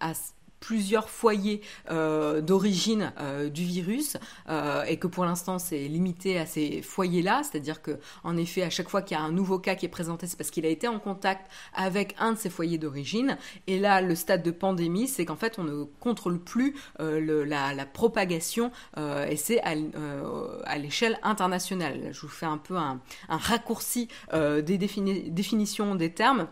[0.00, 0.12] à
[0.60, 4.16] plusieurs foyers euh, d'origine euh, du virus
[4.48, 8.70] euh, et que pour l'instant c'est limité à ces foyers-là, c'est-à-dire que en effet à
[8.70, 10.68] chaque fois qu'il y a un nouveau cas qui est présenté, c'est parce qu'il a
[10.68, 13.38] été en contact avec un de ces foyers d'origine.
[13.66, 17.74] Et là, le stade de pandémie, c'est qu'en fait on ne contrôle plus le, la,
[17.74, 19.74] la, propagation et c'est à,
[20.64, 22.10] à l'échelle internationale.
[22.12, 26.48] Je vous fais un peu un, un raccourci des définitions des termes.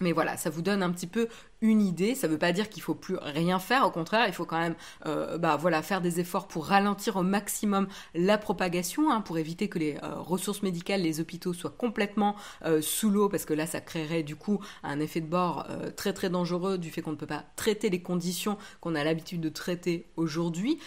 [0.00, 1.28] Mais voilà, ça vous donne un petit peu
[1.60, 2.14] une idée.
[2.14, 3.84] Ça ne veut pas dire qu'il faut plus rien faire.
[3.84, 7.22] Au contraire, il faut quand même, euh, bah voilà, faire des efforts pour ralentir au
[7.22, 12.36] maximum la propagation, hein, pour éviter que les euh, ressources médicales, les hôpitaux soient complètement
[12.64, 16.12] euh, sous l'eau, parce que là, ça créerait du coup un effet de bord très
[16.12, 19.48] très dangereux du fait qu'on ne peut pas traiter les conditions qu'on a l'habitude de
[19.48, 20.78] traiter aujourd'hui.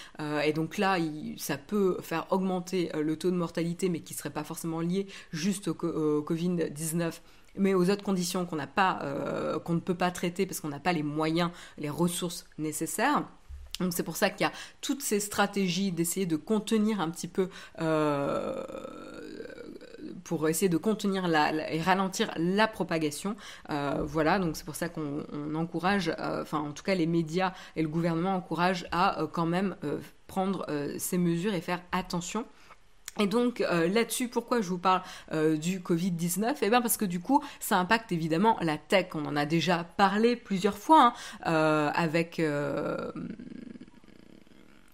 [0.44, 0.98] et donc là,
[1.38, 5.68] ça peut faire augmenter le taux de mortalité, mais qui serait pas forcément lié juste
[5.68, 7.14] au, au Covid-19
[7.58, 8.48] mais aux autres conditions
[8.80, 13.24] euh, qu'on ne peut pas traiter parce qu'on n'a pas les moyens, les ressources nécessaires.
[13.80, 17.28] Donc c'est pour ça qu'il y a toutes ces stratégies d'essayer de contenir un petit
[17.28, 18.64] peu, euh,
[20.24, 23.36] pour essayer de contenir la, et ralentir la propagation.
[23.70, 27.82] Euh, voilà, donc c'est pour ça qu'on encourage, enfin en tout cas les médias et
[27.82, 29.76] le gouvernement encouragent à quand même
[30.28, 30.66] prendre
[30.98, 32.46] ces mesures et faire attention.
[33.20, 35.02] Et donc euh, là-dessus, pourquoi je vous parle
[35.34, 39.08] euh, du Covid-19 Eh bien parce que du coup, ça impacte évidemment la tech.
[39.14, 42.42] On en a déjà parlé plusieurs fois hein, euh, avec...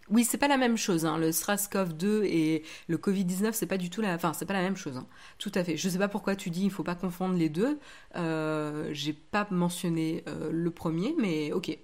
[0.10, 1.06] Oui, c'est pas la même chose.
[1.06, 1.18] Hein.
[1.18, 4.14] Le SRAS-CoV-2 et le Covid-19, c'est pas du tout la.
[4.14, 4.96] Enfin, c'est pas la même chose.
[4.96, 5.06] Hein.
[5.38, 5.76] Tout à fait.
[5.76, 7.78] Je sais pas pourquoi tu dis il faut pas confondre les deux.
[8.94, 11.78] J'ai pas mentionné le premier, mais ok.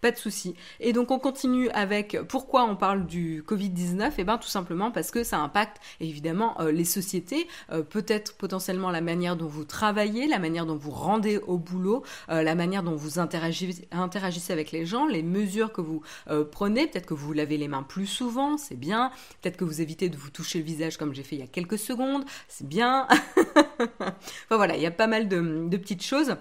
[0.00, 0.54] Pas de souci.
[0.80, 4.90] Et donc on continue avec pourquoi on parle du Covid-19 Et eh bien tout simplement
[4.90, 9.64] parce que ça impacte évidemment euh, les sociétés, euh, peut-être potentiellement la manière dont vous
[9.64, 14.72] travaillez, la manière dont vous rendez au boulot, euh, la manière dont vous interagissez, avec
[14.72, 16.02] les gens, les mesures que vous
[16.50, 20.08] prenez, peut-être que vous lavez les mains plus souvent, c'est bien, peut-être que vous évitez
[20.08, 23.06] de vous toucher le visage comme j'ai fait il y a quelques secondes, c'est bien.
[23.78, 26.36] enfin voilà, il y a pas mal de petites choses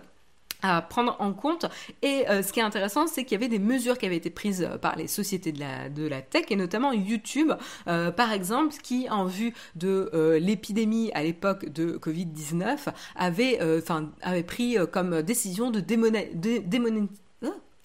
[0.61, 1.65] à prendre en compte.
[2.01, 4.29] Et euh, ce qui est intéressant, c'est qu'il y avait des mesures qui avaient été
[4.29, 7.51] prises euh, par les sociétés de la, de la tech, et notamment YouTube,
[7.87, 13.59] euh, par exemple, qui, en vue de l'épidémie à l'époque de Covid-19, avait,
[14.21, 17.19] avait pris comme décision de, démonétiser,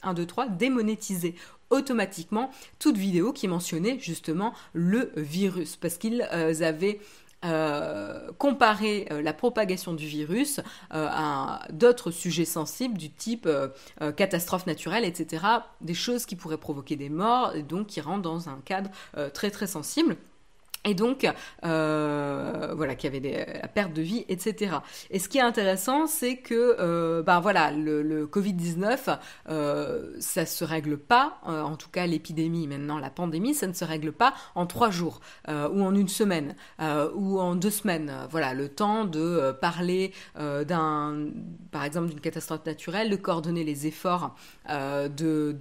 [0.03, 1.35] 1, 2, 3, démonétiser
[1.71, 7.01] automatiquement toute vidéo qui mentionnait justement le virus, parce qu'ils avaient
[7.45, 10.59] euh, comparer euh, la propagation du virus
[10.95, 13.49] euh, à d'autres sujets sensibles du type
[14.17, 15.45] catastrophe naturelle, etc.
[15.81, 18.91] Des choses qui pourraient provoquer des morts et donc qui rentrent dans un cadre
[19.33, 20.17] très très sensible.
[20.87, 21.29] Et donc,
[21.65, 24.77] euh, voilà, qu'il y avait la perte de vie, etc.
[25.11, 29.19] Et ce qui est intéressant, c'est que, euh, ben voilà, le, Covid-19,
[29.49, 33.73] euh, ça se règle pas, euh, en tout cas l'épidémie, maintenant la pandémie, ça ne
[33.73, 36.55] se règle pas en trois jours, ou en une semaine,
[37.15, 38.13] ou en deux semaines.
[38.31, 41.27] Voilà, le temps de parler d'un,
[41.71, 44.35] par exemple, d'une catastrophe naturelle, de coordonner les efforts
[44.69, 45.57] de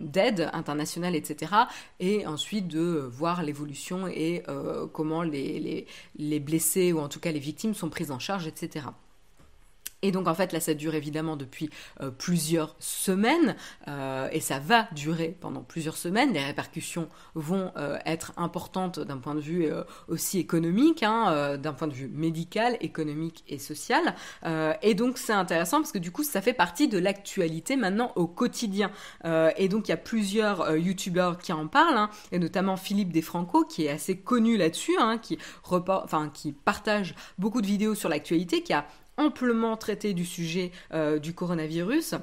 [0.00, 1.52] d'aide internationale, etc.
[2.00, 4.42] Et ensuite de voir l'évolution et
[4.92, 5.86] comment les,
[6.18, 8.86] les, blessés ou en tout cas les victimes sont prises en charge, etc.
[10.02, 13.56] Et donc en fait là ça dure évidemment depuis euh, plusieurs semaines
[13.88, 16.32] euh, et ça va durer pendant plusieurs semaines.
[16.32, 19.68] Les répercussions vont euh, être importantes d'un point de vue
[20.08, 24.14] aussi économique, hein, d'un point de vue médical, économique et social.
[24.82, 28.26] et donc c'est intéressant parce que du coup ça fait partie de l'actualité maintenant au
[28.26, 28.90] quotidien.
[29.24, 33.64] et donc il y a plusieurs youtubeurs qui en parlent, hein, et notamment Philippe Desfranco
[33.64, 38.62] qui est assez connu là-dessus, hein, qui, enfin, qui partage beaucoup de vidéos sur l'actualité,
[38.62, 42.14] qui a amplement traité du sujet euh, du coronavirus.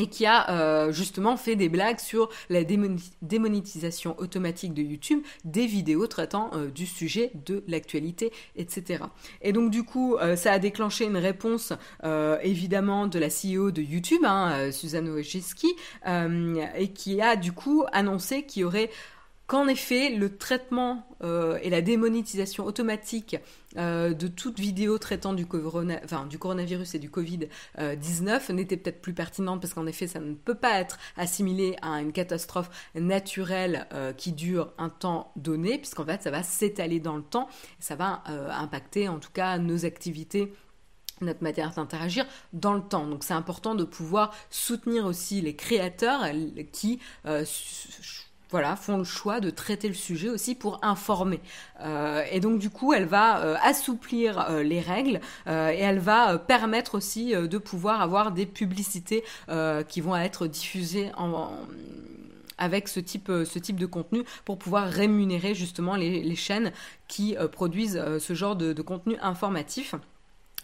[0.00, 5.66] et qui a euh, justement fait des blagues sur la démonétisation automatique de YouTube des
[5.66, 9.02] vidéos traitant euh, du sujet, de l'actualité, etc.
[9.42, 11.72] Et donc du coup, ça a déclenché une réponse
[12.42, 15.74] évidemment de la CEO de YouTube, hein, Suzanne Wojcicki,
[16.06, 18.90] et qui a du coup annoncé qu'il y aurait
[19.48, 23.36] qu'en effet, le traitement euh, et la démonétisation automatique
[23.78, 29.62] euh, de toute vidéo traitant du, du coronavirus et du Covid-19 n'était peut-être plus pertinente
[29.62, 34.32] parce qu'en effet, ça ne peut pas être assimilé à une catastrophe naturelle euh, qui
[34.32, 37.48] dure un temps donné, puisqu'en fait, ça va s'étaler dans le temps,
[37.80, 40.52] ça va impacter en tout cas nos activités
[41.22, 43.06] notre manière d'interagir dans le temps.
[43.06, 46.24] Donc c'est important de pouvoir soutenir aussi les créateurs
[46.70, 47.00] qui
[48.50, 51.40] voilà, font le choix de traiter le sujet aussi pour informer.
[51.80, 56.38] Euh, et donc du coup, elle va euh, assouplir euh, les règles et elle va
[56.38, 59.24] permettre aussi de pouvoir avoir des publicités
[59.88, 61.10] qui vont être diffusées
[62.58, 66.72] avec ce type, ce type de contenu pour pouvoir rémunérer justement les, chaînes
[67.06, 69.94] qui produisent ce genre de contenu informatif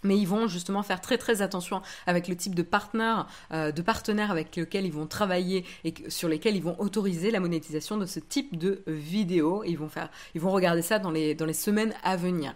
[0.04, 3.82] mais ils vont justement faire très très attention avec le type de partenaire, euh, de
[3.82, 8.06] partenaires avec lesquels ils vont travailler et sur lesquels ils vont autoriser la monétisation de
[8.06, 9.64] ce type de vidéos.
[9.64, 12.54] Ils vont faire, ils vont regarder ça dans les dans les semaines à venir.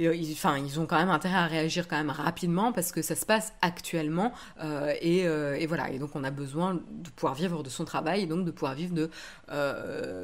[0.00, 3.02] Euh, ils, enfin, ils ont quand même intérêt à réagir quand même rapidement parce que
[3.02, 5.90] ça se passe actuellement euh, et, et, voilà.
[5.90, 8.74] Et donc on a besoin de pouvoir vivre de son travail et donc de pouvoir
[8.74, 9.10] vivre de,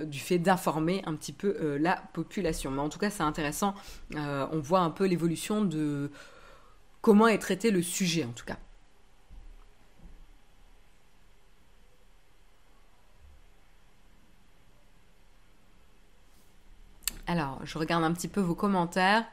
[0.04, 2.70] du fait d'informer un petit peu la population.
[2.70, 3.74] Mais en tout cas, c'est intéressant.
[4.14, 6.10] on voit un peu l'évolution de
[7.04, 8.56] comment est traité le sujet en tout cas.
[17.26, 19.26] Alors, je regarde un petit peu vos commentaires.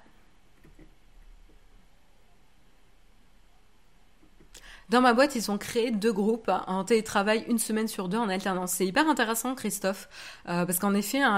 [4.91, 8.27] Dans ma boîte, ils ont créé deux groupes en télétravail une semaine sur deux en
[8.27, 8.73] alternance.
[8.73, 10.09] C'est hyper intéressant, Christophe,
[10.49, 11.37] euh, parce qu'en effet, hein,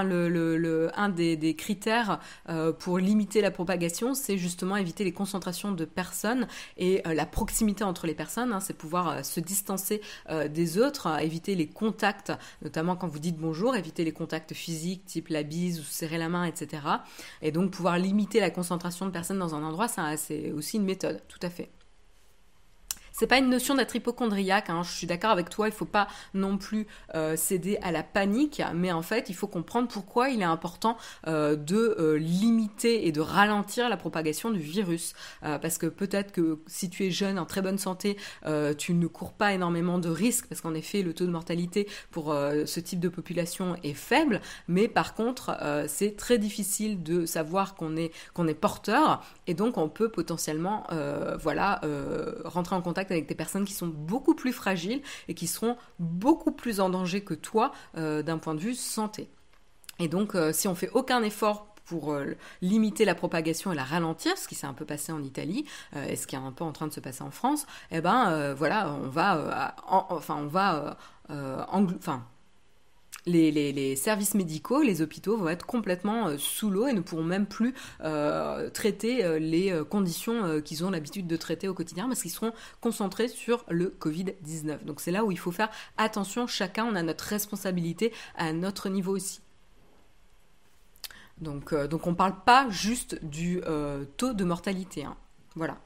[0.96, 6.48] un des, critères euh, pour limiter la propagation, c'est justement éviter les concentrations de personnes
[6.78, 8.52] et euh, la proximité entre les personnes.
[8.52, 10.00] Hein, c'est pouvoir se distancer
[10.50, 15.28] des autres, éviter les contacts, notamment quand vous dites bonjour, éviter les contacts physiques, type
[15.28, 16.82] la bise ou serrer la main, etc.
[17.40, 21.22] Et donc pouvoir limiter la concentration de personnes dans un endroit, c'est aussi une méthode,
[21.28, 21.70] tout à fait.
[23.16, 24.70] C'est pas une notion d'être hypochondriaque.
[24.70, 24.82] Hein.
[24.82, 25.68] Je suis d'accord avec toi.
[25.68, 29.46] Il faut pas non plus euh, céder à la panique, mais en fait, il faut
[29.46, 30.96] comprendre pourquoi il est important
[31.28, 35.14] euh, de euh, limiter et de ralentir la propagation du virus.
[35.42, 38.16] parce que peut-être que si tu es jeune, en très bonne santé,
[38.78, 42.34] tu ne cours pas énormément de risques, parce qu'en effet, le taux de mortalité pour
[42.34, 44.40] ce type de population est faible.
[44.66, 49.78] Mais par contre, c'est très difficile de savoir qu'on est qu'on est porteur, et donc
[49.78, 50.86] on peut potentiellement,
[51.38, 51.80] voilà,
[52.44, 56.52] rentrer en contact avec des personnes qui sont beaucoup plus fragiles et qui seront beaucoup
[56.52, 59.28] plus en danger que toi euh, d'un point de vue santé.
[59.98, 63.84] Et donc, euh, si on fait aucun effort pour euh, limiter la propagation et la
[63.84, 65.66] ralentir, ce qui s'est un peu passé en Italie
[66.08, 68.54] et ce qui est un peu en train de se passer en France, eh ben
[68.54, 70.96] voilà, on va, enfin on va,
[71.28, 72.24] enfin
[73.26, 77.46] les, services médicaux, les hôpitaux vont être complètement euh, sous l'eau et ne pourront même
[77.46, 82.30] plus euh, traiter euh, les conditions qu'ils ont l'habitude de traiter au quotidien parce qu'ils
[82.30, 84.84] seront concentrés sur le Covid-19.
[84.84, 88.88] Donc c'est là où il faut faire attention, chacun on a notre responsabilité à notre
[88.88, 89.40] niveau aussi.
[91.40, 93.60] Donc, on ne parle pas juste du
[94.16, 95.04] taux de mortalité.
[95.04, 95.16] Hein.
[95.56, 95.78] Voilà.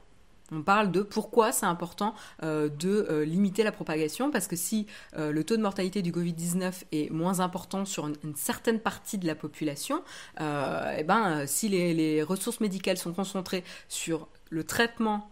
[0.51, 4.87] On parle de pourquoi c'est important euh, de euh, limiter la propagation, parce que si
[5.17, 9.27] euh, le taux de mortalité du Covid-19 est moins important sur une, certaine partie de
[9.27, 10.03] la population,
[10.39, 15.31] eh ben, si les, ressources médicales sont concentrées sur le traitement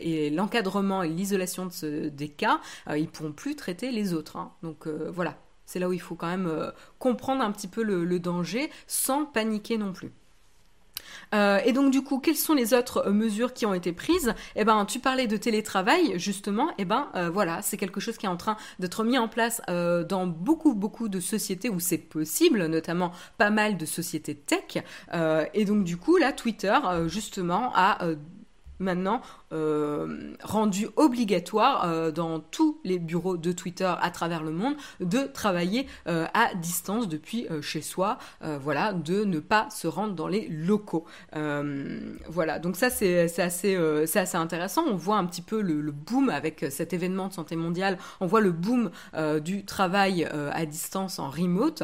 [0.00, 2.60] et l'encadrement et l'isolation de des cas,
[2.96, 4.36] ils pourront plus traiter les autres.
[4.36, 4.52] Hein.
[4.62, 8.70] Donc voilà, c'est là où il faut quand même comprendre un petit peu le danger
[8.86, 10.12] sans paniquer non plus.
[11.34, 14.34] Euh, et donc du coup, quelles sont les autres euh, mesures qui ont été prises?
[14.56, 16.70] Eh ben, tu parlais de télétravail justement.
[16.78, 19.62] Eh ben, euh, voilà, c'est quelque chose qui est en train d'être mis en place
[19.68, 24.82] dans beaucoup beaucoup de sociétés où c'est possible, notamment pas mal de sociétés tech.
[25.54, 27.98] et donc du coup, là, Twitter justement a
[28.80, 29.20] maintenant
[29.52, 35.20] euh, rendu obligatoire euh, dans tous les bureaux de Twitter à travers le monde de
[35.20, 38.18] travailler euh, à distance depuis chez soi,
[38.60, 41.04] voilà, de ne pas se rendre dans les locaux.
[41.32, 44.84] voilà, donc ça c'est assez, assez intéressant.
[44.86, 48.26] On voit un petit peu le, le, boom avec cet événement de santé mondiale, on
[48.26, 48.90] voit le boom
[49.42, 51.82] du travail à distance en remote.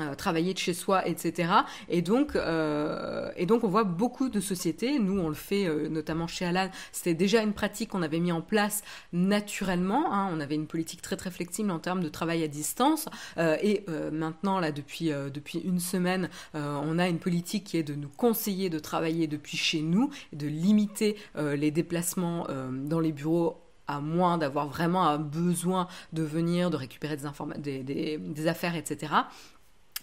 [0.00, 1.52] Euh, travailler de chez soi, etc.
[1.88, 4.98] Et donc, euh, et donc, on voit beaucoup de sociétés.
[4.98, 6.70] Nous, on le fait euh, notamment chez Alan.
[6.92, 8.82] C'était déjà une pratique qu'on avait mis en place
[9.12, 10.12] naturellement.
[10.12, 10.30] Hein.
[10.32, 13.08] On avait une politique très très flexible en termes de travail à distance.
[13.38, 18.08] et maintenant, là, depuis depuis une semaine, on a une politique qui est de nous
[18.08, 23.56] conseiller de travailler depuis chez nous, de limiter les déplacements dans les bureaux
[23.90, 29.12] à moins d'avoir vraiment un besoin de venir, de récupérer des affaires, etc.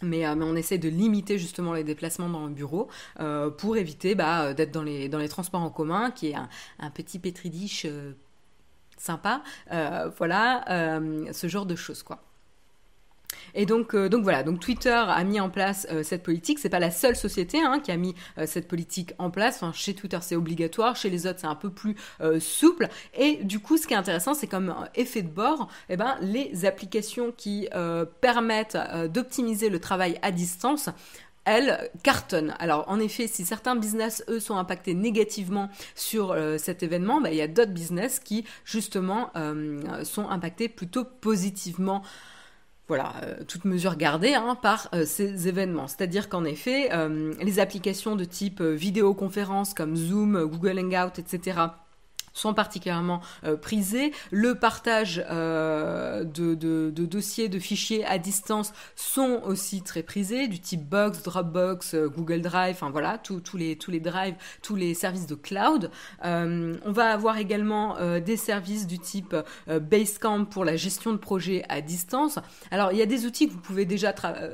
[0.02, 2.88] Mais, euh, mais, on essaie de limiter justement les déplacements dans le bureau
[3.20, 7.86] euh, pour éviter bah, d'être dans les, transports en commun, qui est un, petit pétridiche
[7.86, 8.14] euh,
[8.98, 9.42] sympa.
[10.18, 11.00] voilà,
[11.32, 12.27] ce genre de choses quoi.
[13.54, 16.60] Et donc, euh, donc voilà, donc Twitter a mis en place euh, cette politique.
[16.60, 19.64] C'est pas la seule société hein, qui a mis euh, cette politique en place.
[19.74, 20.96] Chez Twitter, c'est obligatoire.
[20.96, 21.96] Chez les autres, c'est un peu plus
[22.40, 22.88] souple.
[23.16, 26.66] Et du coup, ce qui est intéressant, c'est comme effet de bord, eh ben, les
[26.66, 27.68] applications qui
[28.22, 28.78] permettent
[29.12, 30.90] d'optimiser le travail à distance
[31.46, 32.54] elles cartonnent.
[32.60, 37.38] Alors en effet, si certains business, eux, sont impactés négativement sur cet événement, bah, il
[37.38, 39.32] y a d'autres business qui, justement,
[40.04, 42.04] sont impactés plutôt positivement
[42.88, 45.88] voilà, euh, toute mesure gardée hein, par euh, ces événements.
[45.88, 51.60] C'est-à-dire qu'en effet, euh, les applications de type vidéoconférence comme Zoom, Google Hangout, etc.,
[52.38, 54.14] sont particulièrement euh, prisés.
[54.32, 60.88] Le partage euh, de, dossiers, de fichiers à distance sont aussi très prisés, du type
[60.88, 65.28] Box, Dropbox, euh, Google Drive, enfin voilà, tous les, tous les drives, tous les services
[65.28, 65.92] de cloud.
[66.24, 69.36] on va avoir également des services du type
[69.68, 72.40] Basecamp pour la gestion de projets à distance.
[72.72, 74.14] Alors il y a des outils que vous pouvez déjà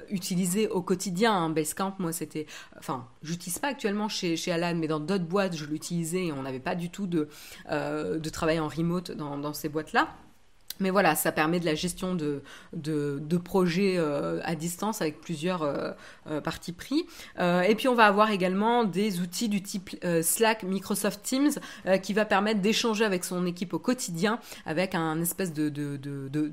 [0.09, 1.33] utiliser au quotidien.
[1.33, 1.49] Hein.
[1.49, 2.45] Basecamp, moi c'était,
[2.77, 6.43] enfin, j'utilise pas actuellement chez, chez Alan, mais dans d'autres boîtes je l'utilisais et on
[6.43, 7.27] n'avait pas du tout de
[7.73, 10.09] de travailler en remote dans, ces boîtes-là.
[10.79, 12.41] Mais voilà, ça permet de la gestion de,
[13.37, 17.05] projets euh, à distance avec plusieurs euh, parties pris.
[17.39, 21.51] et puis on va avoir également des outils du type Slack, Microsoft Teams,
[22.01, 26.51] qui va permettre d'échanger avec son équipe au quotidien avec un espèce de, de,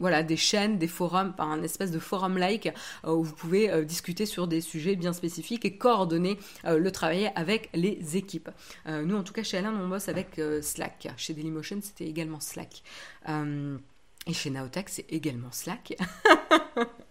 [0.00, 2.72] voilà, des chaînes, des forums, un espèce de forum-like
[3.04, 6.90] euh, où vous pouvez euh, discuter sur des sujets bien spécifiques et coordonner euh, le
[6.90, 8.50] travail avec les équipes.
[8.86, 11.08] nous, en tout cas, chez Alain, on bosse avec Slack.
[11.16, 12.82] Chez Dailymotion, c'était également Slack.
[13.28, 15.96] et chez Naotech, c'est également Slack.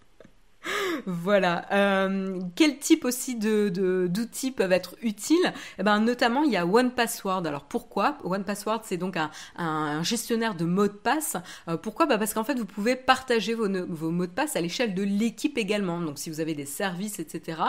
[1.06, 1.66] voilà.
[1.72, 5.54] Euh, quel type aussi d'outils peuvent être utiles?
[5.78, 7.46] Eh ben, Notamment, il y a One Password.
[7.46, 8.18] Alors pourquoi?
[8.24, 11.38] One Password, c'est donc un, gestionnaire de mots de passe.
[11.68, 12.06] Euh, pourquoi?
[12.06, 15.58] Bah Parce qu'en fait, vous pouvez partager vos, mots de passe à l'échelle de l'équipe
[15.58, 16.00] également.
[16.02, 17.62] Donc si vous avez des services, etc.,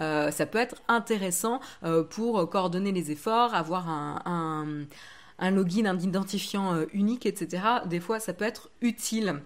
[0.00, 1.60] euh, ça peut être intéressant
[2.10, 4.86] pour coordonner les efforts, avoir un
[5.50, 7.62] login, un identifiant unique, etc.
[7.86, 9.40] Des fois, ça peut être utile.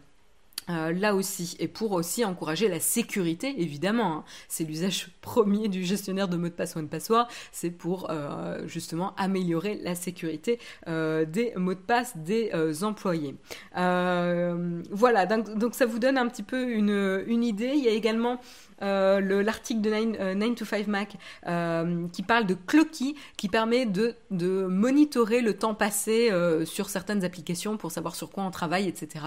[0.70, 4.24] Euh, là aussi, et pour aussi encourager la sécurité, évidemment, hein.
[4.48, 8.66] c'est l'usage premier du gestionnaire de mots de passe ou de password, c'est pour euh,
[8.66, 12.52] justement améliorer la sécurité euh, des mots de passe des
[12.82, 13.34] employés.
[13.74, 17.72] voilà, donc, donc, ça vous donne un petit peu une, une idée.
[17.74, 18.40] Il y a également
[18.80, 21.16] l'article de 9, 9, euh, to 5 Mac
[21.46, 26.30] euh, qui parle de Clocky, qui permet de, de monitorer le temps passé
[26.64, 29.24] sur certaines applications pour savoir sur quoi on travaille, etc.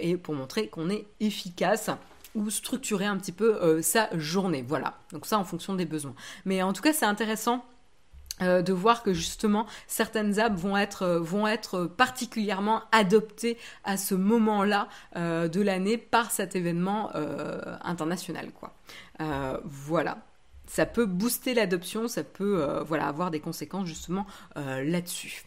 [0.00, 1.90] et pour montrer qu'on est efficace
[2.34, 4.64] ou structurer un petit peu sa journée.
[4.66, 6.14] Voilà, donc ça en fonction des besoins.
[6.44, 7.64] Mais en tout cas, c'est intéressant
[8.40, 13.98] euh, de voir que justement certaines apps vont être, euh, vont être particulièrement adoptées à
[13.98, 17.10] ce moment-là euh, de l'année par cet événement
[17.82, 18.50] international.
[18.52, 18.72] Quoi.
[19.64, 20.18] voilà.
[20.66, 24.26] Ça peut booster l'adoption, ça peut voilà, avoir des conséquences justement
[24.56, 25.44] là-dessus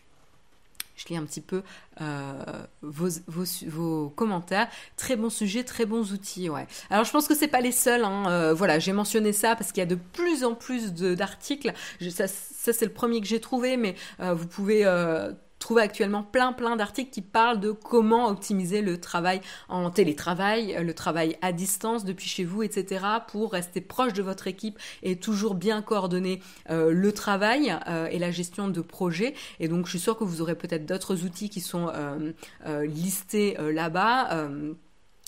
[0.96, 1.62] je lis un petit peu
[2.02, 2.34] euh,
[2.82, 4.68] vos, vos, commentaires.
[4.98, 6.68] Très bon sujet, très bons outils, ouais.
[6.90, 8.04] Alors je pense que c'est pas les seuls.
[8.04, 8.26] Hein.
[8.30, 11.74] Euh, voilà, j'ai mentionné ça parce qu'il y a de plus en plus d'articles.
[12.12, 14.86] Ça, ça c'est le premier que j'ai trouvé, mais euh, vous pouvez
[15.66, 20.94] trouver actuellement plein plein d'articles qui parlent de comment optimiser le travail en télétravail, le
[20.94, 23.04] travail à distance depuis chez vous, etc.
[23.30, 26.40] pour rester proche de votre équipe et toujours bien coordonner
[26.70, 29.34] euh, le travail euh, et la gestion de projets.
[29.60, 33.58] Et donc je suis sûre que vous aurez peut-être d'autres outils qui sont euh, listés
[33.60, 34.48] là-bas.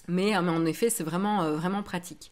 [0.07, 2.31] mais, mais en effet, c'est vraiment, vraiment pratique.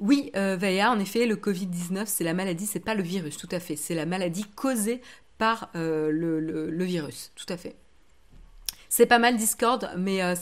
[0.00, 3.60] Oui, euh, en effet, le Covid-19, c'est la maladie, c'est pas le virus, tout à
[3.60, 3.76] fait.
[3.76, 5.00] C'est la maladie causée
[5.38, 7.76] par euh, le, virus, tout à fait.
[8.88, 10.34] C'est pas mal Discord, mais euh,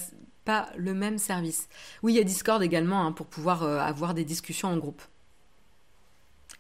[0.45, 1.69] pas le même service.
[2.03, 5.03] Oui, il y a Discord également hein, pour pouvoir euh, avoir des discussions en groupe.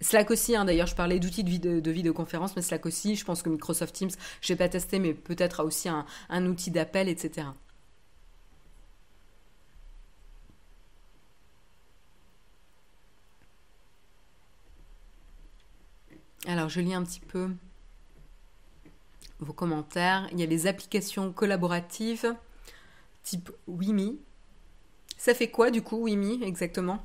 [0.00, 3.48] Slack aussi, hein, d'ailleurs, je parlais d'outils de, vidéoconférence, mais Slack aussi, je pense que
[3.48, 7.46] Microsoft Teams, je n'ai pas testé, mais peut-être a aussi un outil d'appel, etc.
[16.52, 17.48] Alors je lis un petit peu
[19.40, 20.28] vos commentaires.
[20.32, 22.36] Il y a les applications collaboratives
[23.22, 24.20] type Wimi.
[25.16, 27.02] Ça fait quoi du coup Wimi exactement?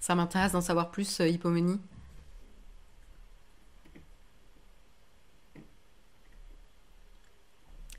[0.00, 1.78] Ça m'intéresse d'en savoir plus, euh, Hippomenie.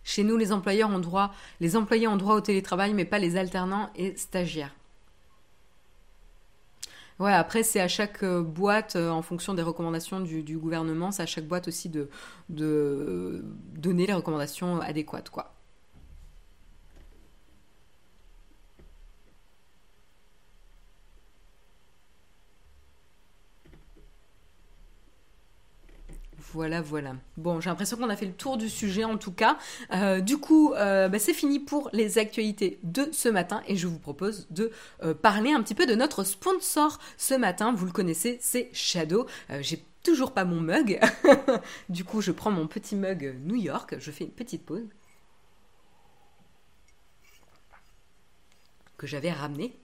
[0.03, 3.37] Chez nous, les employeurs ont droit, les employés ont droit au télétravail, mais pas les
[3.37, 4.73] alternants et stagiaires.
[7.19, 11.23] Ouais, après, c'est à chaque euh, boîte, euh, en fonction des recommandations du, gouvernement, c'est
[11.23, 12.09] à chaque boîte aussi de,
[12.47, 13.43] de
[13.75, 15.58] donner les recommandations adéquates, quoi.
[26.53, 27.15] Voilà, voilà.
[27.37, 29.57] Bon, j'ai l'impression qu'on a fait le tour du sujet en tout cas.
[29.93, 33.87] Euh, du coup, euh, bah, c'est fini pour les actualités de ce matin et je
[33.87, 34.71] vous propose de
[35.03, 37.71] euh, parler un petit peu de notre sponsor ce matin.
[37.73, 39.27] Vous le connaissez, c'est Shadow.
[39.61, 40.99] j'ai toujours pas mon mug.
[41.89, 43.95] du coup, je prends mon petit mug New York.
[43.99, 44.87] Je fais une petite pause.
[48.97, 49.77] Que j'avais ramené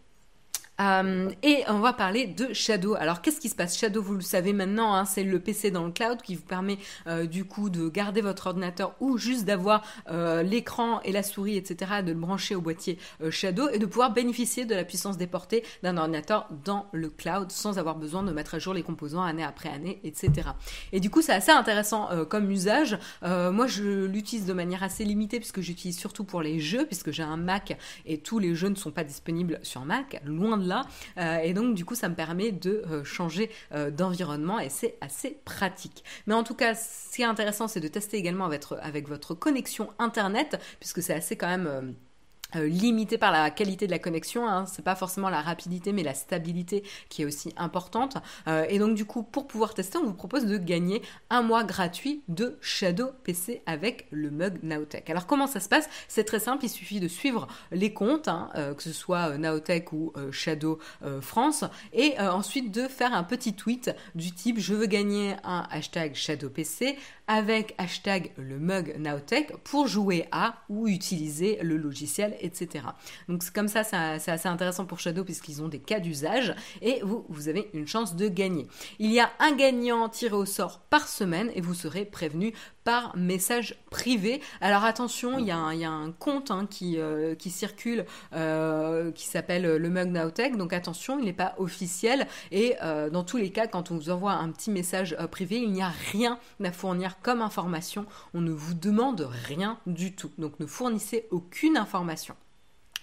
[0.82, 2.96] euh, et on va parler de Shadow.
[2.96, 3.78] Alors qu'est-ce qui se passe?
[3.78, 6.78] Shadow, vous le savez maintenant, hein, c'est le PC dans le cloud qui vous permet
[7.08, 11.58] euh, du coup de garder votre ordinateur ou juste d'avoir euh, l'écran et la souris,
[11.58, 12.98] etc., de le brancher au boîtier
[13.30, 17.78] Shadow et de pouvoir bénéficier de la puissance déportée d'un ordinateur dans le cloud sans
[17.80, 20.50] avoir besoin de mettre à jour les composants année après année, etc.
[20.92, 22.98] Et du coup, c'est assez intéressant comme usage.
[23.22, 27.24] moi, je l'utilise de manière assez limitée puisque j'utilise surtout pour les jeux, puisque j'ai
[27.24, 30.65] un Mac et tous les jeux ne sont pas disponibles sur Mac, loin de
[31.18, 34.98] Euh, et donc, du coup, ça me permet de euh, changer euh, d'environnement et c'est
[35.02, 36.04] assez pratique.
[36.28, 39.92] Mais en tout cas, ce qui est intéressant, c'est de tester également avec, votre connexion
[40.00, 41.96] Internet, puisque c'est assez quand même
[42.64, 44.48] limité par la qualité de la connexion.
[44.48, 44.66] Hein.
[44.66, 48.18] C'est pas forcément la rapidité, mais la stabilité qui est aussi importante.
[48.48, 51.64] Euh, et donc du coup, pour pouvoir tester, on vous propose de gagner un mois
[51.64, 55.10] gratuit de Shadow PC avec le mug Naotech.
[55.10, 55.90] Alors comment ça se passe?
[56.08, 56.66] C'est très simple.
[56.66, 60.80] Il suffit de suivre les comptes, hein, euh, que ce soit Naotech ou Shadow
[61.22, 66.16] France, et ensuite de faire un petit tweet du type je veux gagner un hashtag
[66.16, 66.98] Shadow PC
[67.28, 72.86] avec hashtag le mug Naotech pour jouer à ou utiliser le logiciel etc.
[73.28, 77.02] Donc c'est comme ça, c'est assez intéressant pour Shadow puisqu'ils ont des cas d'usage et
[77.04, 78.68] vous, vous avez une chance de gagner.
[79.00, 82.54] Il y a un gagnant tiré au sort par semaine et vous serez prévenu
[82.86, 84.42] par message privé.
[84.62, 89.64] Alors attention, il y a un, compte hein, qui, euh, qui circule euh, qui s'appelle
[89.64, 90.06] le Mug
[90.56, 94.12] donc attention, il n'est pas officiel et euh, dans tous les cas, quand on vous
[94.12, 98.52] envoie un petit message privé, il n'y a rien à fournir comme information, on ne
[98.52, 102.36] vous demande rien du tout, donc ne fournissez aucune information.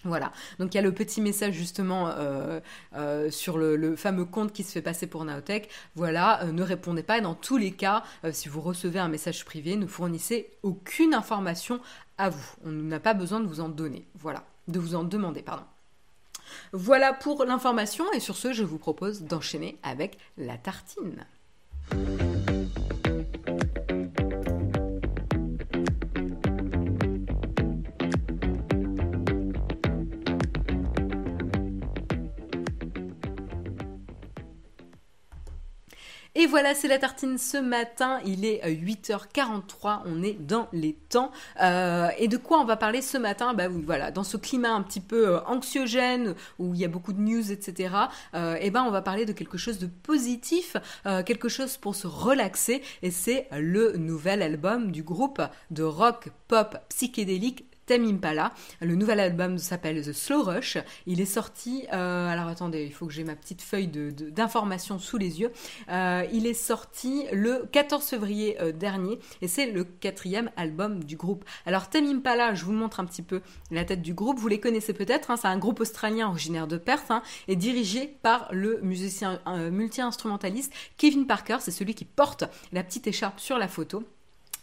[0.05, 2.59] Voilà, donc il y a le petit message justement euh,
[2.97, 5.69] euh, sur le, fameux compte qui se fait passer pour Naotech.
[5.95, 7.21] Voilà, euh, ne répondez pas.
[7.21, 11.81] dans tous les cas, si vous recevez un message privé, ne fournissez aucune information
[12.19, 12.51] à vous.
[12.65, 14.05] On n'a pas besoin de vous en donner.
[14.19, 15.65] Voilà, de vous en demander, pardon.
[16.73, 21.25] Voilà pour l'information et sur ce, je vous propose d'enchaîner avec la tartine.
[36.35, 38.19] Et voilà, c'est la tartine ce matin.
[38.25, 40.01] Il est 8h43.
[40.07, 41.31] On est dans les temps.
[41.61, 43.53] Euh, et de quoi on va parler ce matin?
[43.53, 47.13] Bah voilà, dans ce climat un petit peu euh, anxiogène où il y a beaucoup
[47.13, 47.95] de news, etc.
[48.35, 50.77] Euh, ben, on va parler de quelque chose de positif,
[51.27, 52.83] quelque chose pour se relaxer.
[53.03, 58.55] Et c'est le nouvel album du groupe de rock pop psychédélique Tame Impala.
[58.81, 60.79] Le nouvel album s'appelle The Slow Rush.
[61.07, 65.01] Il est sorti, euh, alors attendez, il faut que j'ai ma petite feuille d'informations de,
[65.03, 65.53] sous les yeux.
[65.91, 71.17] Euh, il est sorti le 14 février euh, dernier et c'est le quatrième album du
[71.17, 71.45] groupe.
[71.67, 74.39] Alors Tame Impala, je vous montre un petit peu la tête du groupe.
[74.39, 78.07] Vous les connaissez peut-être, hein, c'est un groupe australien originaire de Perth hein, et dirigé
[78.23, 79.39] par le musicien
[79.71, 81.59] multi-instrumentaliste Kevin Parker.
[81.61, 84.03] C'est celui qui porte la petite écharpe sur la photo.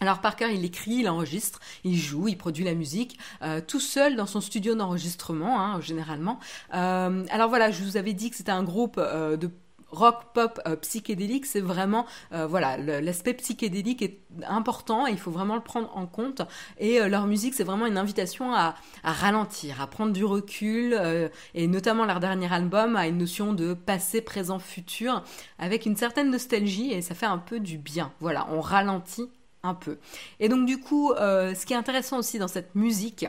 [0.02, 4.16] Alors Parker, il écrit, il enregistre, il joue, il produit la musique, euh, tout seul
[4.16, 6.40] dans son studio d'enregistrement, hein, généralement.
[6.74, 9.50] Euh, alors voilà, je vous avais dit que c'était un groupe euh, de
[9.92, 15.64] rock pop psychédélique, c'est vraiment voilà l'aspect psychédélique est important et il faut vraiment le
[15.64, 16.44] prendre en compte.
[16.78, 20.96] Et leur musique, c'est vraiment une invitation à, à, ralentir, à prendre du recul
[21.56, 25.24] et notamment leur dernier album a une notion de passé, présent, futur
[25.58, 28.12] avec une certaine nostalgie et ça fait un peu du bien.
[28.20, 29.32] Voilà, on ralentit
[29.64, 29.98] un peu.
[30.40, 33.28] Et donc du coup, euh, ce qui est intéressant aussi dans cette musique,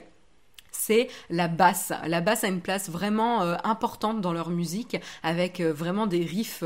[0.70, 1.92] c'est la basse.
[2.06, 6.24] La basse a une place vraiment euh, importante dans leur musique, avec euh, vraiment des
[6.24, 6.64] riffs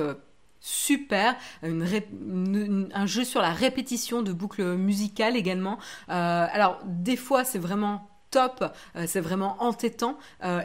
[0.60, 5.78] super, un jeu sur la répétition de boucles musicales également.
[6.08, 8.64] alors des fois c'est vraiment top,
[9.04, 10.16] c'est vraiment entêtant,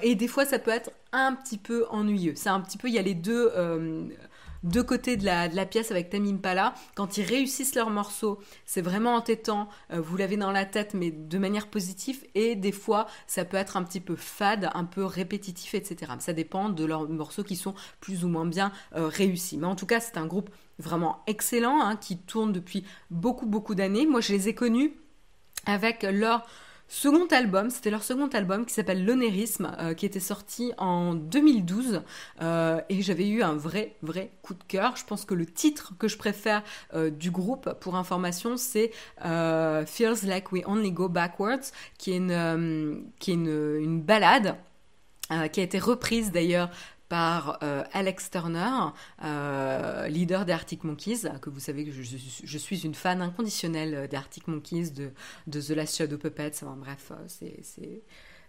[0.01, 2.31] et des fois ça peut être un petit peu ennuyeux.
[2.37, 3.51] C'est un petit peu, il y a les deux
[4.63, 6.73] deux côtés de la, pièce avec Tamim Pala.
[6.95, 9.69] Quand ils réussissent leur morceau, c'est vraiment entêtant.
[9.91, 12.25] Euh, vous l'avez dans la tête, mais de manière positive.
[12.35, 16.13] Et des fois, ça peut être un petit peu fade, un peu répétitif, etc.
[16.19, 19.57] Ça dépend de leurs morceaux qui sont plus ou moins bien euh, réussis.
[19.57, 23.75] Mais en tout cas, c'est un groupe vraiment excellent hein, qui tourne depuis beaucoup, beaucoup
[23.75, 24.05] d'années.
[24.05, 24.93] Moi, je les ai connus
[25.65, 26.45] avec leur
[26.89, 32.01] second album, c'était leur second album qui s'appelle L'Onérisme, euh, qui était sorti en 2012.
[32.41, 34.97] Euh, et j'avais eu un vrai, vrai coup de cœur.
[34.97, 36.63] Je pense que le titre que je préfère
[36.95, 43.03] euh, du groupe, pour information, c'est Feels Like We Only Go Backwards, qui est une,
[43.19, 44.57] qui est une, une balade.
[45.51, 46.71] qui a été reprise d'ailleurs
[47.09, 48.93] par euh, Alex Turner,
[49.25, 54.15] euh, leader des Arctic Monkeys, que vous savez que je, suis une fan inconditionnelle des
[54.15, 55.11] Arctic Monkeys, de,
[55.59, 58.03] The Last Shadow Puppets, bref, euh, c'est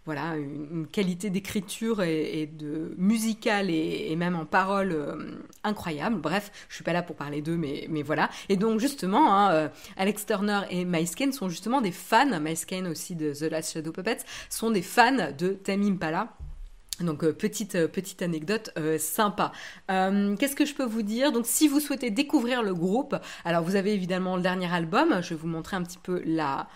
[0.06, 6.16] voilà, une, qualité d'écriture et, de musicale et, même en parole incroyable.
[6.16, 8.30] Bref, je suis pas là pour parler d'eux, mais, mais voilà.
[8.48, 12.86] Et donc justement, hein, Alex Turner et Miles Kane sont justement des fans, Miles Kane
[12.86, 16.34] aussi de The Last Shadow Puppets, sont des fans de Tamim Impala
[17.04, 19.52] donc euh, petite euh, petite anecdote euh, sympa.
[19.88, 21.32] Qu'est-ce que je peux vous dire?
[21.32, 25.20] Donc si vous souhaitez découvrir le groupe, alors vous avez évidemment le dernier album.
[25.22, 26.66] Je vais vous montrer un petit peu la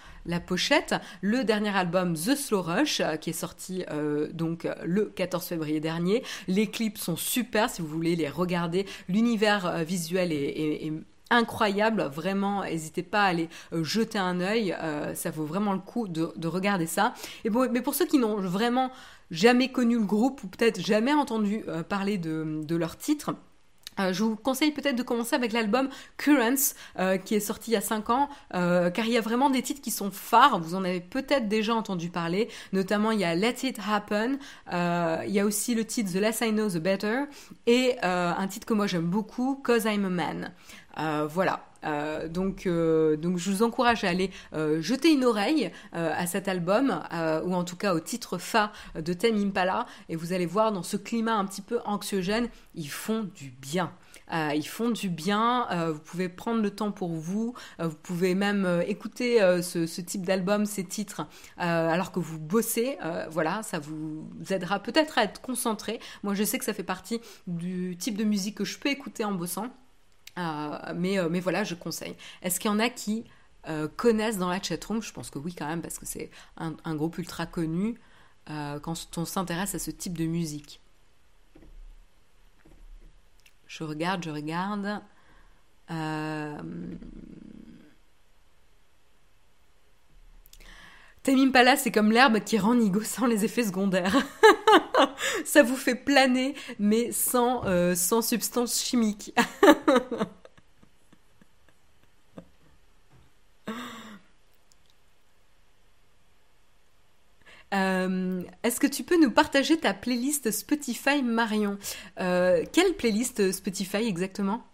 [0.46, 0.94] pochette.
[1.20, 3.84] Le dernier album The Slow Rush qui est sorti
[4.32, 6.22] donc le 14 février dernier.
[6.48, 8.86] Les clips sont super si vous voulez les regarder.
[9.08, 10.92] L'univers visuel est,
[11.30, 14.76] incroyable, vraiment, n'hésitez pas à aller jeter un œil,
[15.14, 17.14] ça vaut vraiment le coup de, de regarder ça.
[17.44, 18.90] Mais pour ceux qui n'ont vraiment
[19.30, 23.34] jamais connu le groupe ou peut-être jamais entendu euh, parler de, leur titre,
[24.00, 27.74] euh, je vous conseille peut-être de commencer avec l'album Currents euh, qui est sorti il
[27.74, 30.74] y a 5 ans car il y a vraiment des titres qui sont phares, vous
[30.74, 34.38] en avez peut-être déjà entendu parler, notamment il y a Let It Happen,
[34.72, 37.22] il y a aussi le titre The Less I Know The Better
[37.66, 41.28] et un titre que moi j'aime beaucoup, Cause I'm a Man.
[41.28, 46.26] voilà, euh, donc, euh, donc je vous encourage à aller euh, jeter une oreille à
[46.26, 47.00] cet album,
[47.44, 50.82] ou en tout cas au titre phare de Thème Impala, et vous allez voir dans
[50.82, 53.92] ce climat un petit peu anxiogène, ils font du bien.
[54.32, 59.38] ils font du bien, vous pouvez prendre le temps pour vous, vous pouvez même écouter
[59.62, 61.26] ce, type d'album, ces titres,
[61.56, 62.98] alors que vous bossez,
[63.30, 66.00] voilà, ça vous aidera peut-être à être concentré.
[66.22, 69.24] Moi je sais que ça fait partie du type de musique que je peux écouter
[69.24, 69.68] en bossant.
[70.38, 72.16] Euh, mais, euh, mais voilà, je conseille.
[72.42, 73.24] Est-ce qu'il y en a qui
[73.68, 75.02] euh, connaissent dans la chatroom?
[75.02, 77.98] Je pense que oui quand même, parce que c'est un, un, groupe ultra connu
[78.46, 80.80] quand on s'intéresse à ce type de musique.
[83.66, 85.00] Je regarde, je regarde.
[91.24, 94.14] Tamim Pala, c'est comme l'herbe qui rend Nigo sans les effets secondaires.
[95.44, 99.34] Ça vous fait planer, mais sans, euh, sans substance chimique.
[107.72, 111.78] Euh, est-ce que tu peux nous partager ta playlist Spotify Marion?
[112.20, 114.64] Euh, Quelle playlist Spotify exactement?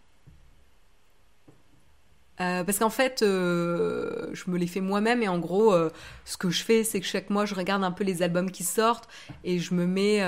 [2.40, 5.90] Euh, parce qu'en fait, euh, je me les fais moi-même et en gros, euh,
[6.24, 8.64] ce que je fais, c'est que chaque mois, je regarde un peu les albums qui
[8.64, 9.08] sortent
[9.44, 10.20] et je me mets,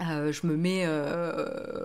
[0.00, 0.86] je me mets,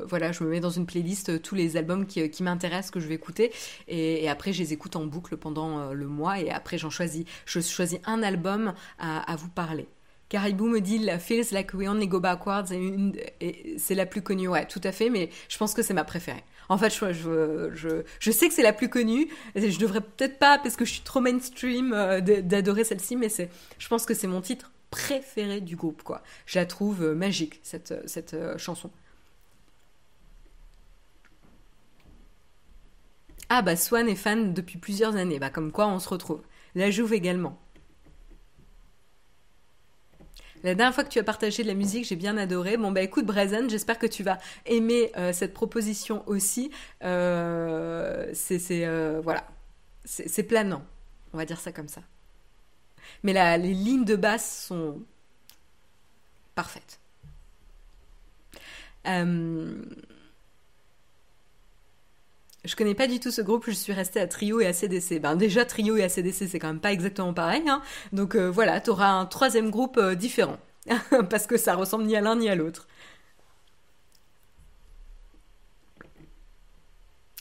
[0.08, 3.16] voilà, je me mets dans une playlist tous les albums qui, m'intéressent que je vais
[3.16, 3.52] écouter
[3.88, 7.60] et, après, je les écoute en boucle pendant le mois et après, j'en choisis, je
[7.62, 9.88] choisis un album à, vous parler.
[10.30, 12.66] Caribou me dit Feels Like We Only Go Backwards
[13.78, 14.50] c'est la plus connue.
[14.50, 16.44] Ouais, tout à fait, mais je pense que c'est ma préférée.
[16.70, 19.30] En fait, je, je, je, sais que c'est la plus connue.
[19.56, 23.50] Je devrais peut-être pas, parce que je suis trop mainstream, euh, d'adorer celle-ci, mais c'est,
[23.78, 26.22] je pense que c'est mon titre préféré du groupe, quoi.
[26.46, 28.90] Je la trouve euh, magique, cette, euh, cette chanson.
[33.50, 36.42] Ah bah Swan est fan depuis plusieurs années, bah comme quoi on se retrouve.
[36.76, 37.58] La Jouve également.
[40.68, 42.76] La dernière fois que tu as partagé de la musique, j'ai bien adoré.
[42.76, 46.72] Bon, bah écoute, Brazen, j'espère que tu vas aimer euh, cette proposition aussi.
[47.06, 49.48] Euh, c'est, euh, voilà,
[50.04, 50.84] c'est planant,
[51.32, 52.02] on va dire ça comme ça.
[53.24, 55.00] Mais les lignes de basse sont
[56.54, 57.00] parfaites.
[62.68, 65.22] Je connais pas du tout ce groupe, je suis restée à Trio et ACDC.
[65.22, 67.82] Ben déjà Trio et ACDC c'est quand même pas exactement pareil, hein.
[68.12, 70.58] donc euh, voilà, tu auras un troisième groupe euh, différent,
[71.30, 72.88] parce que ça ressemble ni à l'un ni à l'autre.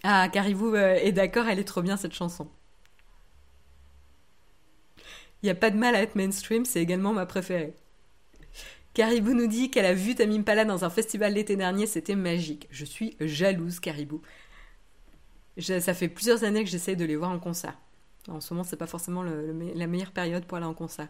[0.05, 2.49] Ah, Caribou est d'accord, elle est trop bien cette chanson.
[5.43, 7.75] Il n'y a pas de mal à être mainstream, c'est également ma préférée.
[8.95, 12.69] Caribou nous dit qu'elle a vu Tamim Pala dans un festival l'été dernier, c'était magique.
[12.71, 14.23] Je suis jalouse, Caribou.
[15.59, 17.77] Ça fait plusieurs années que j'essaie de les voir en concert.
[18.29, 21.09] En ce moment, c'est pas forcément la meilleure période pour aller en concert.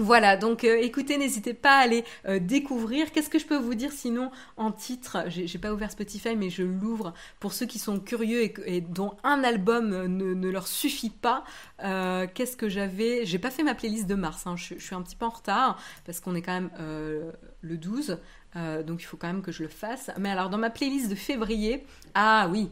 [0.00, 3.12] Voilà, donc euh, écoutez, n'hésitez pas à aller euh, découvrir.
[3.12, 5.24] Qu'est-ce que je peux vous dire sinon en titre?
[5.28, 9.44] J'ai pas ouvert Spotify, mais je l'ouvre pour ceux qui sont curieux et, dont un
[9.44, 11.44] album euh, ne, leur suffit pas.
[11.78, 13.26] Qu'est-ce que j'avais?
[13.26, 14.56] J'ai pas fait ma playlist de mars, hein.
[14.56, 16.70] je, suis un petit peu en retard parce qu'on est quand même
[17.60, 18.18] le 12.
[18.54, 20.10] Donc il faut quand même que je le fasse.
[20.18, 21.84] Mais alors dans ma playlist de février,
[22.14, 22.70] ah oui,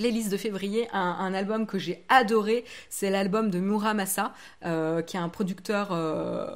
[0.00, 4.32] playlist de février, un, album que j'ai adoré, c'est l'album de Muramasa,
[4.64, 6.46] euh, qui est un producteur euh,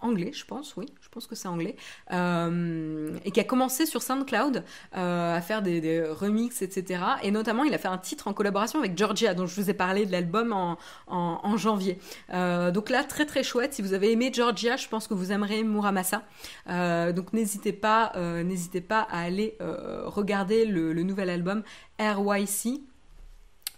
[0.00, 1.76] anglais, je pense, oui, pense que c'est anglais,
[2.12, 7.02] euh, et qui a commencé sur SoundCloud à faire des, remixes, etc.
[7.22, 9.74] Et notamment, il a fait un titre en collaboration avec Georgia, dont je vous ai
[9.74, 11.98] parlé de l'album en, janvier.
[12.28, 13.74] donc là, très très chouette.
[13.74, 16.22] Si vous avez aimé Georgia, je pense que vous aimerez Muramasa.
[16.66, 18.12] donc n'hésitez pas,
[18.44, 21.62] n'hésitez pas à aller regarder le, nouvel album
[21.98, 22.80] RYC.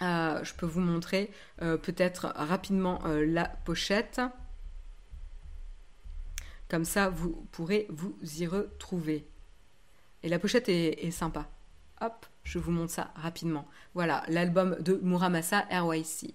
[0.00, 1.30] Euh, je peux vous montrer
[1.60, 4.20] euh, peut-être rapidement euh, la pochette.
[6.72, 9.26] Comme ça, vous pourrez vous y retrouver.
[10.22, 11.46] Et la pochette est, sympa.
[12.00, 13.68] Hop, je vous montre ça rapidement.
[13.92, 16.34] Voilà, l'album de Muramasa RYC.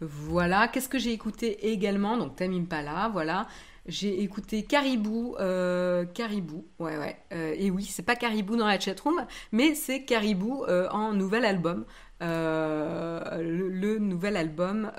[0.00, 2.16] Voilà, qu'est-ce que j'ai écouté également?
[2.16, 3.48] Donc Tamim Pala, voilà.
[3.86, 8.80] J'ai écouté Caribou, euh, Caribou, ouais ouais, euh, et oui, c'est pas Caribou dans la
[8.80, 11.84] chatroom, mais c'est Caribou euh, en nouvel album,
[12.22, 14.90] le, nouvel album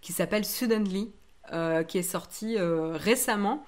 [0.00, 1.12] qui s'appelle Suddenly,
[1.88, 3.64] qui est sorti récemment.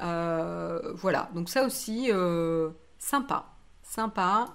[0.00, 2.10] voilà, donc ça aussi,
[2.98, 3.46] sympa,
[3.82, 4.46] sympa.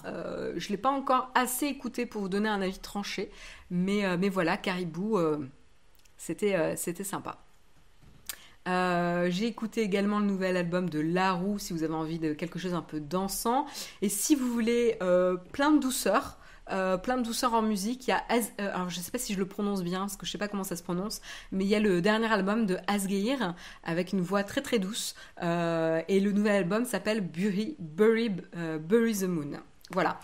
[0.56, 3.32] je l'ai pas encore assez écouté pour vous donner un avis tranché,
[3.70, 5.20] mais, mais voilà, Caribou,
[6.18, 7.38] c'était sympa.
[8.68, 12.34] Euh, j'ai écouté également le nouvel album de La Roux si vous avez envie de
[12.34, 13.66] quelque chose un peu dansant.
[14.02, 16.38] Et si vous voulez euh, plein de douceur,
[16.70, 18.08] euh, plein de douceur en musique.
[18.08, 18.24] Il y a
[18.58, 20.64] alors je sais pas si je le prononce bien parce que je sais pas comment
[20.64, 24.44] ça se prononce, mais il y a le dernier album de Asgeir avec une voix
[24.44, 28.32] très très douce et le nouvel album s'appelle Bury, Bury,
[28.80, 29.60] Bury the Moon.
[29.92, 30.20] Voilà.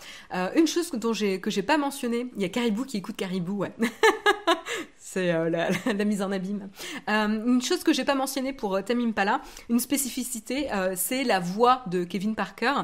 [0.56, 3.72] une chose dont que j'ai pas mentionné, il y a Caribou qui écoute Caribou, ouais.
[5.12, 5.48] c'est euh,
[5.86, 6.68] la, mise en abîme.
[7.08, 9.40] Euh, une chose que j'ai pas mentionnée pour euh, Tamim Pala,
[9.70, 12.74] une spécificité, c'est la voix de Kevin Parker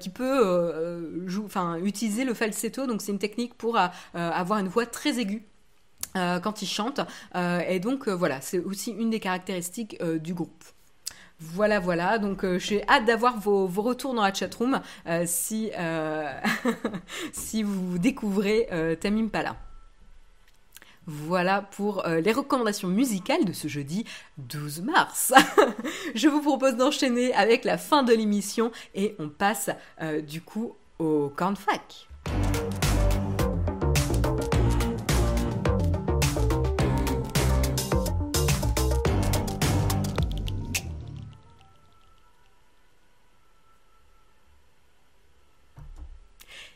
[0.00, 2.86] qui peut enfin, utiliser le falsetto.
[2.86, 3.78] Donc c'est une technique pour
[4.14, 5.42] avoir une voix très aiguë.
[6.14, 7.00] quand il chante
[7.34, 10.64] et donc voilà c'est aussi une des caractéristiques du groupe
[11.40, 12.18] voilà, voilà.
[12.18, 14.80] Donc, j'ai hâte d'avoir vos, retours dans la chatroom
[15.24, 15.70] si,
[17.32, 19.56] si vous découvrez Tamim Pala.
[21.10, 24.04] Voilà pour euh, les recommandations musicales de ce jeudi
[24.36, 25.32] 12 mars.
[26.14, 29.70] Je vous propose d'enchaîner avec la fin de l'émission et on passe
[30.02, 32.07] euh, du coup au cornfac.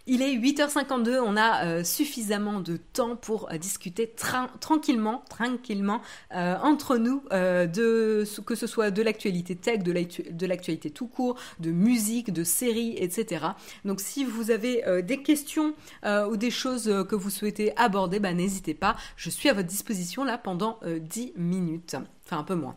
[0.09, 4.13] Il est 8h52, on a euh, suffisamment de temps pour euh, discuter
[4.59, 6.03] tranquillement, tranquillement
[6.35, 12.33] euh, entre nous que ce soit de l'actualité tech, de l'actualité tout court, de musique,
[12.33, 13.47] de séries, etc.
[13.85, 15.75] Donc si vous avez des questions
[16.05, 20.25] ou des choses que vous souhaitez aborder, bah, n'hésitez pas, je suis à votre disposition
[20.25, 22.77] là pendant 10 minutes, enfin un peu moins.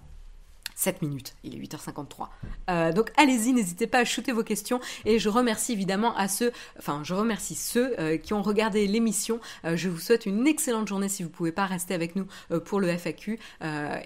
[0.76, 2.28] 7 minutes, il est 8h53.
[2.70, 6.52] Euh, donc allez-y, n'hésitez pas à shooter vos questions et je remercie évidemment à ceux,
[6.78, 9.40] enfin je remercie ceux euh, qui ont regardé l'émission.
[9.64, 12.28] Euh, je vous souhaite une excellente journée si vous ne pouvez pas rester avec nous
[12.66, 13.40] pour le FAQ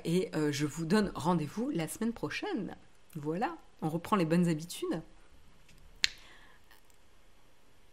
[0.05, 2.75] et je vous donne rendez-vous la semaine prochaine.
[3.15, 5.01] Voilà, on reprend les bonnes habitudes.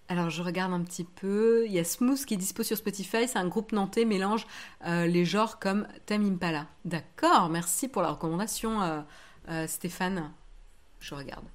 [0.09, 1.67] Alors je regarde un petit peu.
[1.67, 3.27] Il y a Smooth qui est dispo sur Spotify.
[3.27, 4.47] C'est un groupe nantais mélange
[4.87, 6.69] euh, les genres comme Tamim Pala.
[6.85, 9.01] D'accord, merci pour la recommandation euh,
[9.49, 10.33] euh, Stéphane.
[11.01, 11.47] Je regarde.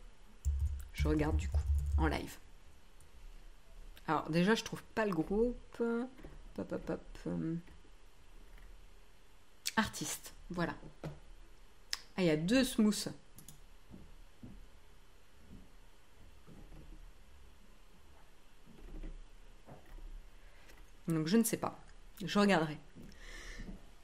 [0.94, 1.62] Je regarde du coup
[1.98, 2.38] en live.
[4.08, 5.56] Alors déjà je trouve pas le groupe.
[6.56, 7.34] Pop, pop, pop.
[9.78, 10.74] Artiste, voilà.
[12.18, 13.14] Ah il y a deux Smooth.
[21.08, 21.80] Donc je ne sais pas.
[22.24, 22.78] Je regarderai.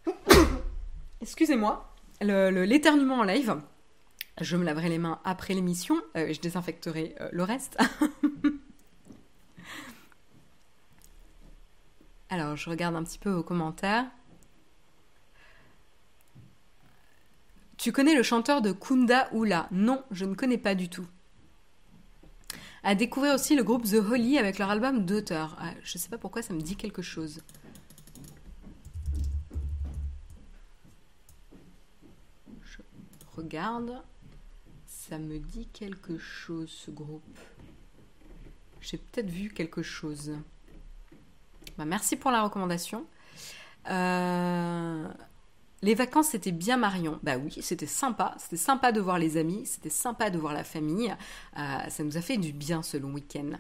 [1.22, 3.58] Excusez-moi, l'éternuement en live.
[4.40, 5.96] Je me laverai les mains après l'émission.
[6.16, 7.78] Euh, je désinfecterai euh, le reste.
[12.30, 14.06] Alors, je regarde un petit peu vos commentaires.
[17.78, 19.68] Tu connais le chanteur de Kunda Oula?
[19.72, 21.08] Non, je ne connais pas du tout.
[22.88, 25.58] À découvrir aussi le groupe The Holly avec leur album d'auteur.
[25.60, 27.42] Ah, je ne sais pas pourquoi ça me dit quelque chose.
[32.64, 32.78] Je
[33.36, 34.02] regarde.
[34.86, 37.38] Ça me dit quelque chose ce groupe.
[38.80, 40.32] J'ai peut-être vu quelque chose.
[41.78, 43.06] Bah, merci pour la recommandation.
[43.90, 45.10] Euh,
[45.82, 47.20] les vacances, c'était bien Marion.
[47.24, 48.36] Bah oui, c'était sympa.
[48.40, 51.16] C'était sympa de voir les amis, c'était sympa de voir la famille.
[51.58, 53.52] Euh, ça nous a fait du bien ce long week-end.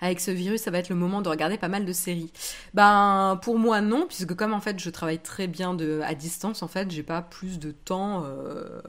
[0.00, 2.32] Avec ce virus, ça va être le moment de regarder pas mal de séries.
[2.74, 6.62] Ben pour moi non, puisque comme en fait je travaille très bien de, à distance,
[6.62, 8.80] en fait j'ai pas plus de temps euh,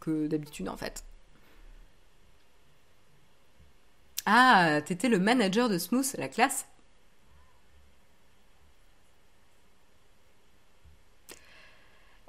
[0.00, 1.04] que d'habitude en fait.
[4.26, 6.66] Ah, t'étais le manager de Smooth, la classe?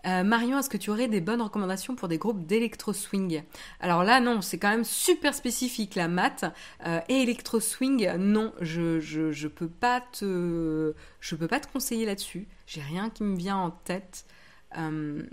[0.05, 3.43] Euh, Marion, est-ce que tu aurais des bonnes recommandations pour des groupes d'électro-swing?
[3.79, 6.45] Alors là, non, c'est quand même super spécifique, la mat.
[6.85, 12.05] Euh, et électro-swing, non, je, je, je, peux pas te, je peux pas te conseiller
[12.05, 12.47] là-dessus.
[12.65, 14.25] J'ai rien qui me vient en tête.
[14.77, 15.23] Euh,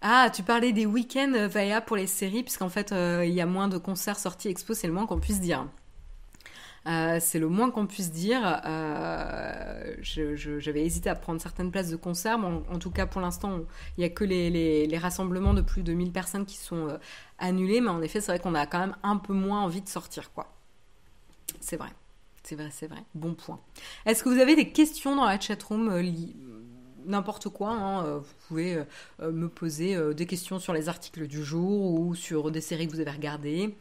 [0.00, 3.40] Ah, tu parlais des week-ends, euh, Vaya, pour les séries, puisqu'en fait, euh, il y
[3.40, 5.66] a moins de concerts sortis expo, c'est le moins qu'on puisse dire.
[6.86, 8.40] Euh, c'est le moins qu'on puisse dire.
[10.00, 13.58] J'avais hésité à prendre certaines places de concert, mais en, tout cas, pour l'instant,
[13.96, 16.96] il n'y a que les, rassemblements de plus de 1000 personnes qui sont
[17.38, 19.88] annulés, mais en effet, c'est vrai qu'on a quand même un peu moins envie de
[19.88, 20.54] sortir, quoi.
[21.60, 21.90] C'est vrai.
[22.44, 23.02] C'est vrai, c'est vrai.
[23.14, 23.60] Bon point.
[24.06, 25.90] Est-ce que vous avez des questions dans la chatroom
[27.08, 27.70] n'importe quoi.
[27.70, 28.84] Hein, euh, vous pouvez euh,
[29.20, 32.92] euh, me poser des questions sur les articles du jour ou sur des séries que
[32.92, 33.76] vous avez regardées.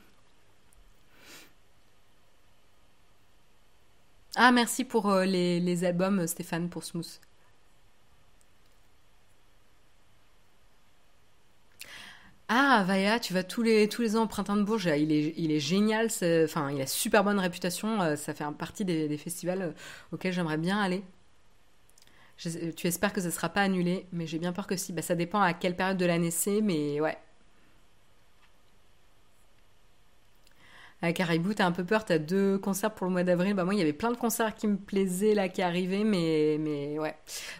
[4.36, 7.20] Ah, merci pour les, albums, Stéphane, pour Smooth.
[12.50, 14.86] Ah, Vaya, tu vas tous les, tous les ans au Printemps de Bourges.
[14.98, 16.08] Il est, génial.
[16.22, 18.16] Il a super bonne réputation.
[18.16, 19.74] Ça fait partie des festivals
[20.14, 21.04] auxquels j'aimerais bien aller
[22.38, 24.94] tu espères que ce ne sera pas annulé, mais j'ai bien peur que si.
[24.94, 27.18] Bah, ça dépend à quelle période de l'année c'est, mais ouais.
[31.14, 33.54] Caribou, t'as un peu peur, t'as deux concerts pour le mois d'avril.
[33.54, 36.58] Bah moi, il y avait plein de concerts qui me plaisaient là, qui arrivaient, mais,
[36.60, 37.16] mais ouais.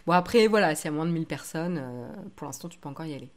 [0.06, 2.88] Bon, après, voilà, s'il y a moins de 1000 personnes, euh, pour l'instant, tu peux
[2.88, 3.30] encore y aller.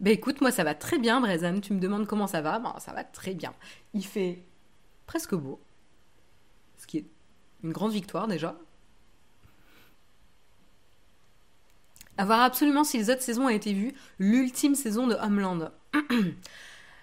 [0.00, 1.60] Bah écoute, moi, ça va très bien, Brezan.
[1.60, 3.54] Tu me demandes comment ça va Bah, ça va très bien.
[3.94, 4.44] Il fait
[5.06, 5.60] presque beau,
[6.76, 7.06] ce qui est
[7.62, 8.56] une grande victoire déjà.
[12.22, 13.94] À voir absolument si les autres saisons ont été vues.
[14.20, 15.72] L'ultime saison de Homeland.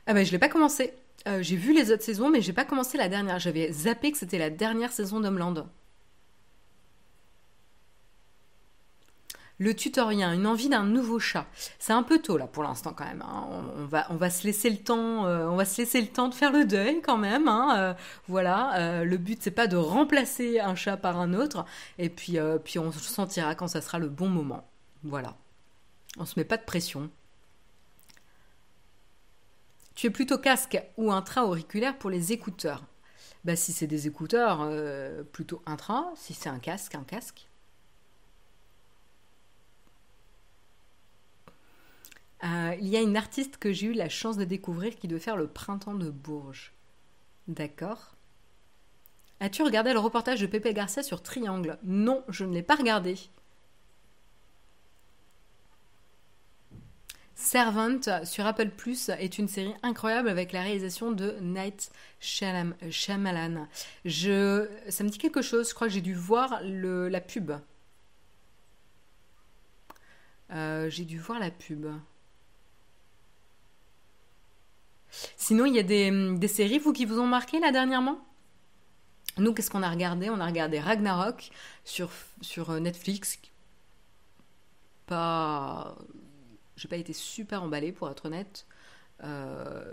[0.07, 0.93] ah ben, je l'ai pas commencé.
[1.27, 3.37] Euh, j'ai vu les autres saisons, mais j'ai pas commencé la dernière.
[3.37, 5.67] J'avais zappé que c'était la dernière saison d'Homeland.
[9.57, 11.47] Le tutorien, une envie d'un nouveau chat.
[11.79, 13.21] C'est un peu tôt là pour l'instant quand même.
[13.21, 13.45] Hein.
[14.09, 16.53] On, va, se laisser le temps, euh, on va se laisser le temps de faire
[16.53, 17.49] le deuil quand même.
[17.49, 17.75] Hein.
[17.77, 17.93] Euh,
[18.29, 19.03] voilà.
[19.03, 21.65] le but c'est pas de remplacer un chat par un autre.
[21.97, 24.65] Et puis, puis on se sentira quand ça sera le bon moment.
[25.03, 25.37] Voilà.
[26.17, 27.09] On se met pas de pression.
[29.95, 32.83] Tu es plutôt casque ou intra-auriculaire pour les écouteurs
[33.43, 36.11] bah, Si c'est des écouteurs, euh, plutôt intra.
[36.15, 37.49] Si c'est un casque, un casque.
[42.43, 45.19] Euh, il y a une artiste que j'ai eu la chance de découvrir qui doit
[45.19, 46.73] faire le printemps de Bourges.
[47.47, 48.15] D'accord.
[49.41, 51.77] As-tu regardé le reportage de Pepe Garcia sur Triangle?
[51.83, 53.15] Non, je ne l'ai pas regardé.
[57.39, 63.65] Servant sur Apple Plus est une série incroyable avec la réalisation de Night Shyamalan.
[64.03, 67.53] Ça me dit quelque chose, je crois que j'ai dû voir la pub.
[70.51, 71.87] Euh, j'ai dû voir la pub.
[75.37, 78.19] Sinon, il y a des, des, séries, vous, qui vous ont marqué là dernièrement?
[79.37, 80.29] Nous, qu'est-ce qu'on a regardé?
[80.29, 81.51] On a regardé Ragnarok
[81.85, 82.11] sur,
[82.41, 83.39] sur Netflix.
[85.05, 85.95] Pas
[86.79, 88.65] j'ai pas été super emballée pour être honnête.
[89.23, 89.83] Euh,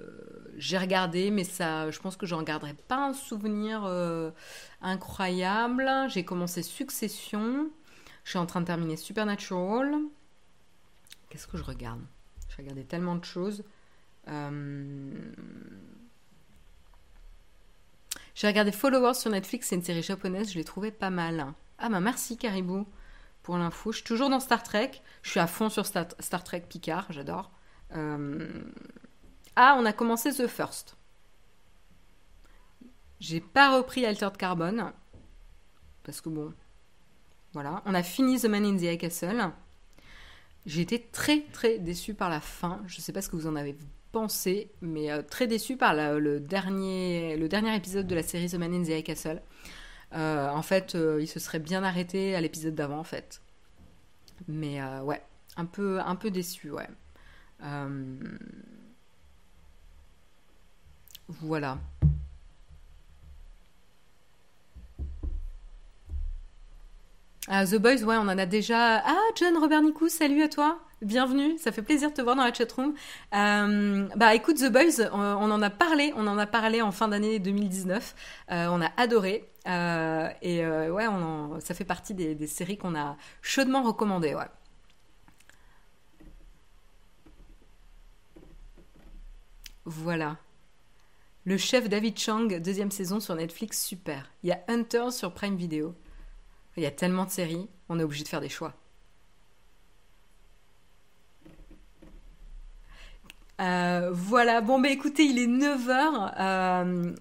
[0.56, 4.30] j'ai regardé, mais ça, je pense que j'en garderai pas un souvenir euh,
[4.80, 5.90] incroyable.
[6.08, 7.68] J'ai commencé Succession.
[8.22, 9.96] Je suis en train de terminer Supernatural.
[11.28, 12.00] Qu'est-ce que je regarde?
[12.48, 13.64] J'ai regardé tellement de choses.
[14.28, 15.10] Euh,
[18.36, 21.54] J'ai regardé Followers sur Netflix, c'est une série japonaise, je l'ai trouvé pas mal.
[21.78, 22.86] Ah bah merci Caribou
[23.46, 23.92] pour l'info.
[23.92, 24.90] Je suis toujours dans Star Trek.
[25.22, 27.52] Je suis à fond sur Star, Trek Picard, j'adore.
[27.94, 28.64] Euh,
[29.54, 30.96] ah, on a commencé The First.
[33.20, 34.92] J'ai pas repris Altered Carbon.
[36.02, 36.52] Parce que bon.
[37.52, 37.82] Voilà.
[37.86, 39.52] On a fini The Man in the High Castle.
[40.66, 42.82] J'ai été très très déçue par la fin.
[42.88, 43.78] Je sais pas ce que vous en avez
[44.10, 48.54] pensé, mais euh, très déçue par le, dernier, le dernier épisode de la série The
[48.54, 49.40] Man in the High Castle.
[50.16, 53.42] Euh, en fait, euh, il se serait bien arrêté à l'épisode d'avant, en fait.
[54.48, 55.22] Mais ouais,
[55.56, 56.88] un peu, un peu déçu, ouais.
[61.28, 61.78] Voilà.
[67.48, 68.98] Ah, The Boys, ouais, on en a déjà.
[69.04, 70.80] Ah, John Robert Nicou, salut à toi.
[71.02, 72.94] Bienvenue, ça fait plaisir de te voir dans la chatroom.
[73.34, 77.06] Euh, bah écoute, The Boys, on, en a parlé, on en a parlé en fin
[77.06, 78.14] d'année 2019.
[78.50, 79.48] Euh, on a adoré.
[79.66, 84.46] Euh, et ouais, on ça fait partie des, séries qu'on a chaudement recommandées, ouais.
[89.84, 90.36] Voilà.
[91.44, 94.30] Le chef David Chang, deuxième saison sur Netflix, super.
[94.42, 95.94] Il y a Hunter sur Prime Video.
[96.76, 98.74] Il y a tellement de séries, on est obligé de faire des choix.
[103.60, 107.14] Euh, voilà, bon bah écoutez, il est 9h.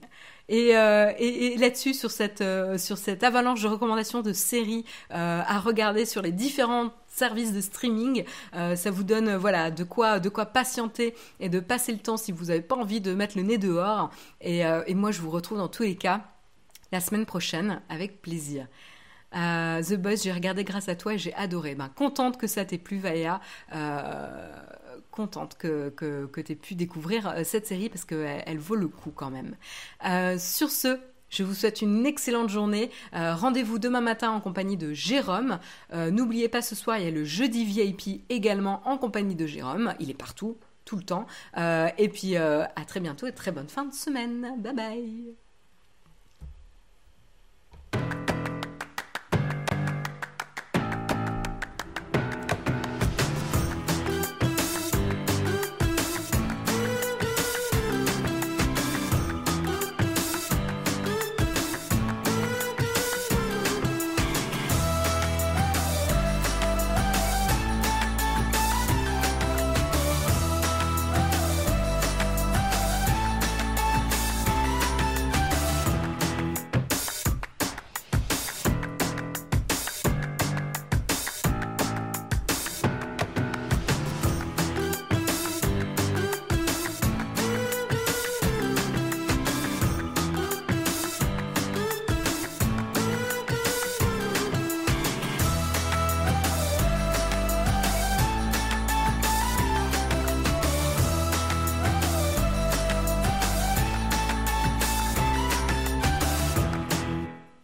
[0.52, 2.44] Euh, euh, et, là-dessus, sur cette,
[2.78, 8.26] sur cette avalanche de recommandations de séries à regarder sur les différents services de streaming,
[8.54, 12.32] ça vous donne voilà de quoi, de quoi patienter et de passer le temps si
[12.32, 14.10] vous n'avez pas envie de mettre le nez dehors.
[14.42, 16.22] Et, moi, je vous retrouve dans tous les cas
[16.92, 18.68] la semaine prochaine avec plaisir.
[19.36, 21.76] Euh, The Boys, j'ai regardé grâce à toi et j'ai adoré.
[21.76, 23.42] Ben, contente que ça t'ait plu, Valéa.
[25.16, 28.76] Euh, contente que, que, tu aies pu découvrir euh, cette série parce qu'elle elle vaut
[28.76, 29.56] le coup quand même.
[30.40, 31.00] sur ce,
[31.30, 32.92] je vous souhaite une excellente journée.
[33.14, 35.60] Rendez-vous demain matin en compagnie de Jérôme.
[35.94, 39.94] N'oubliez pas ce soir, il y a le jeudi VIP également en compagnie de Jérôme.
[40.00, 41.26] Il est partout, tout le temps.
[41.58, 44.56] et puis à très bientôt et très bonne fin de semaine.
[44.60, 45.36] Bye bye.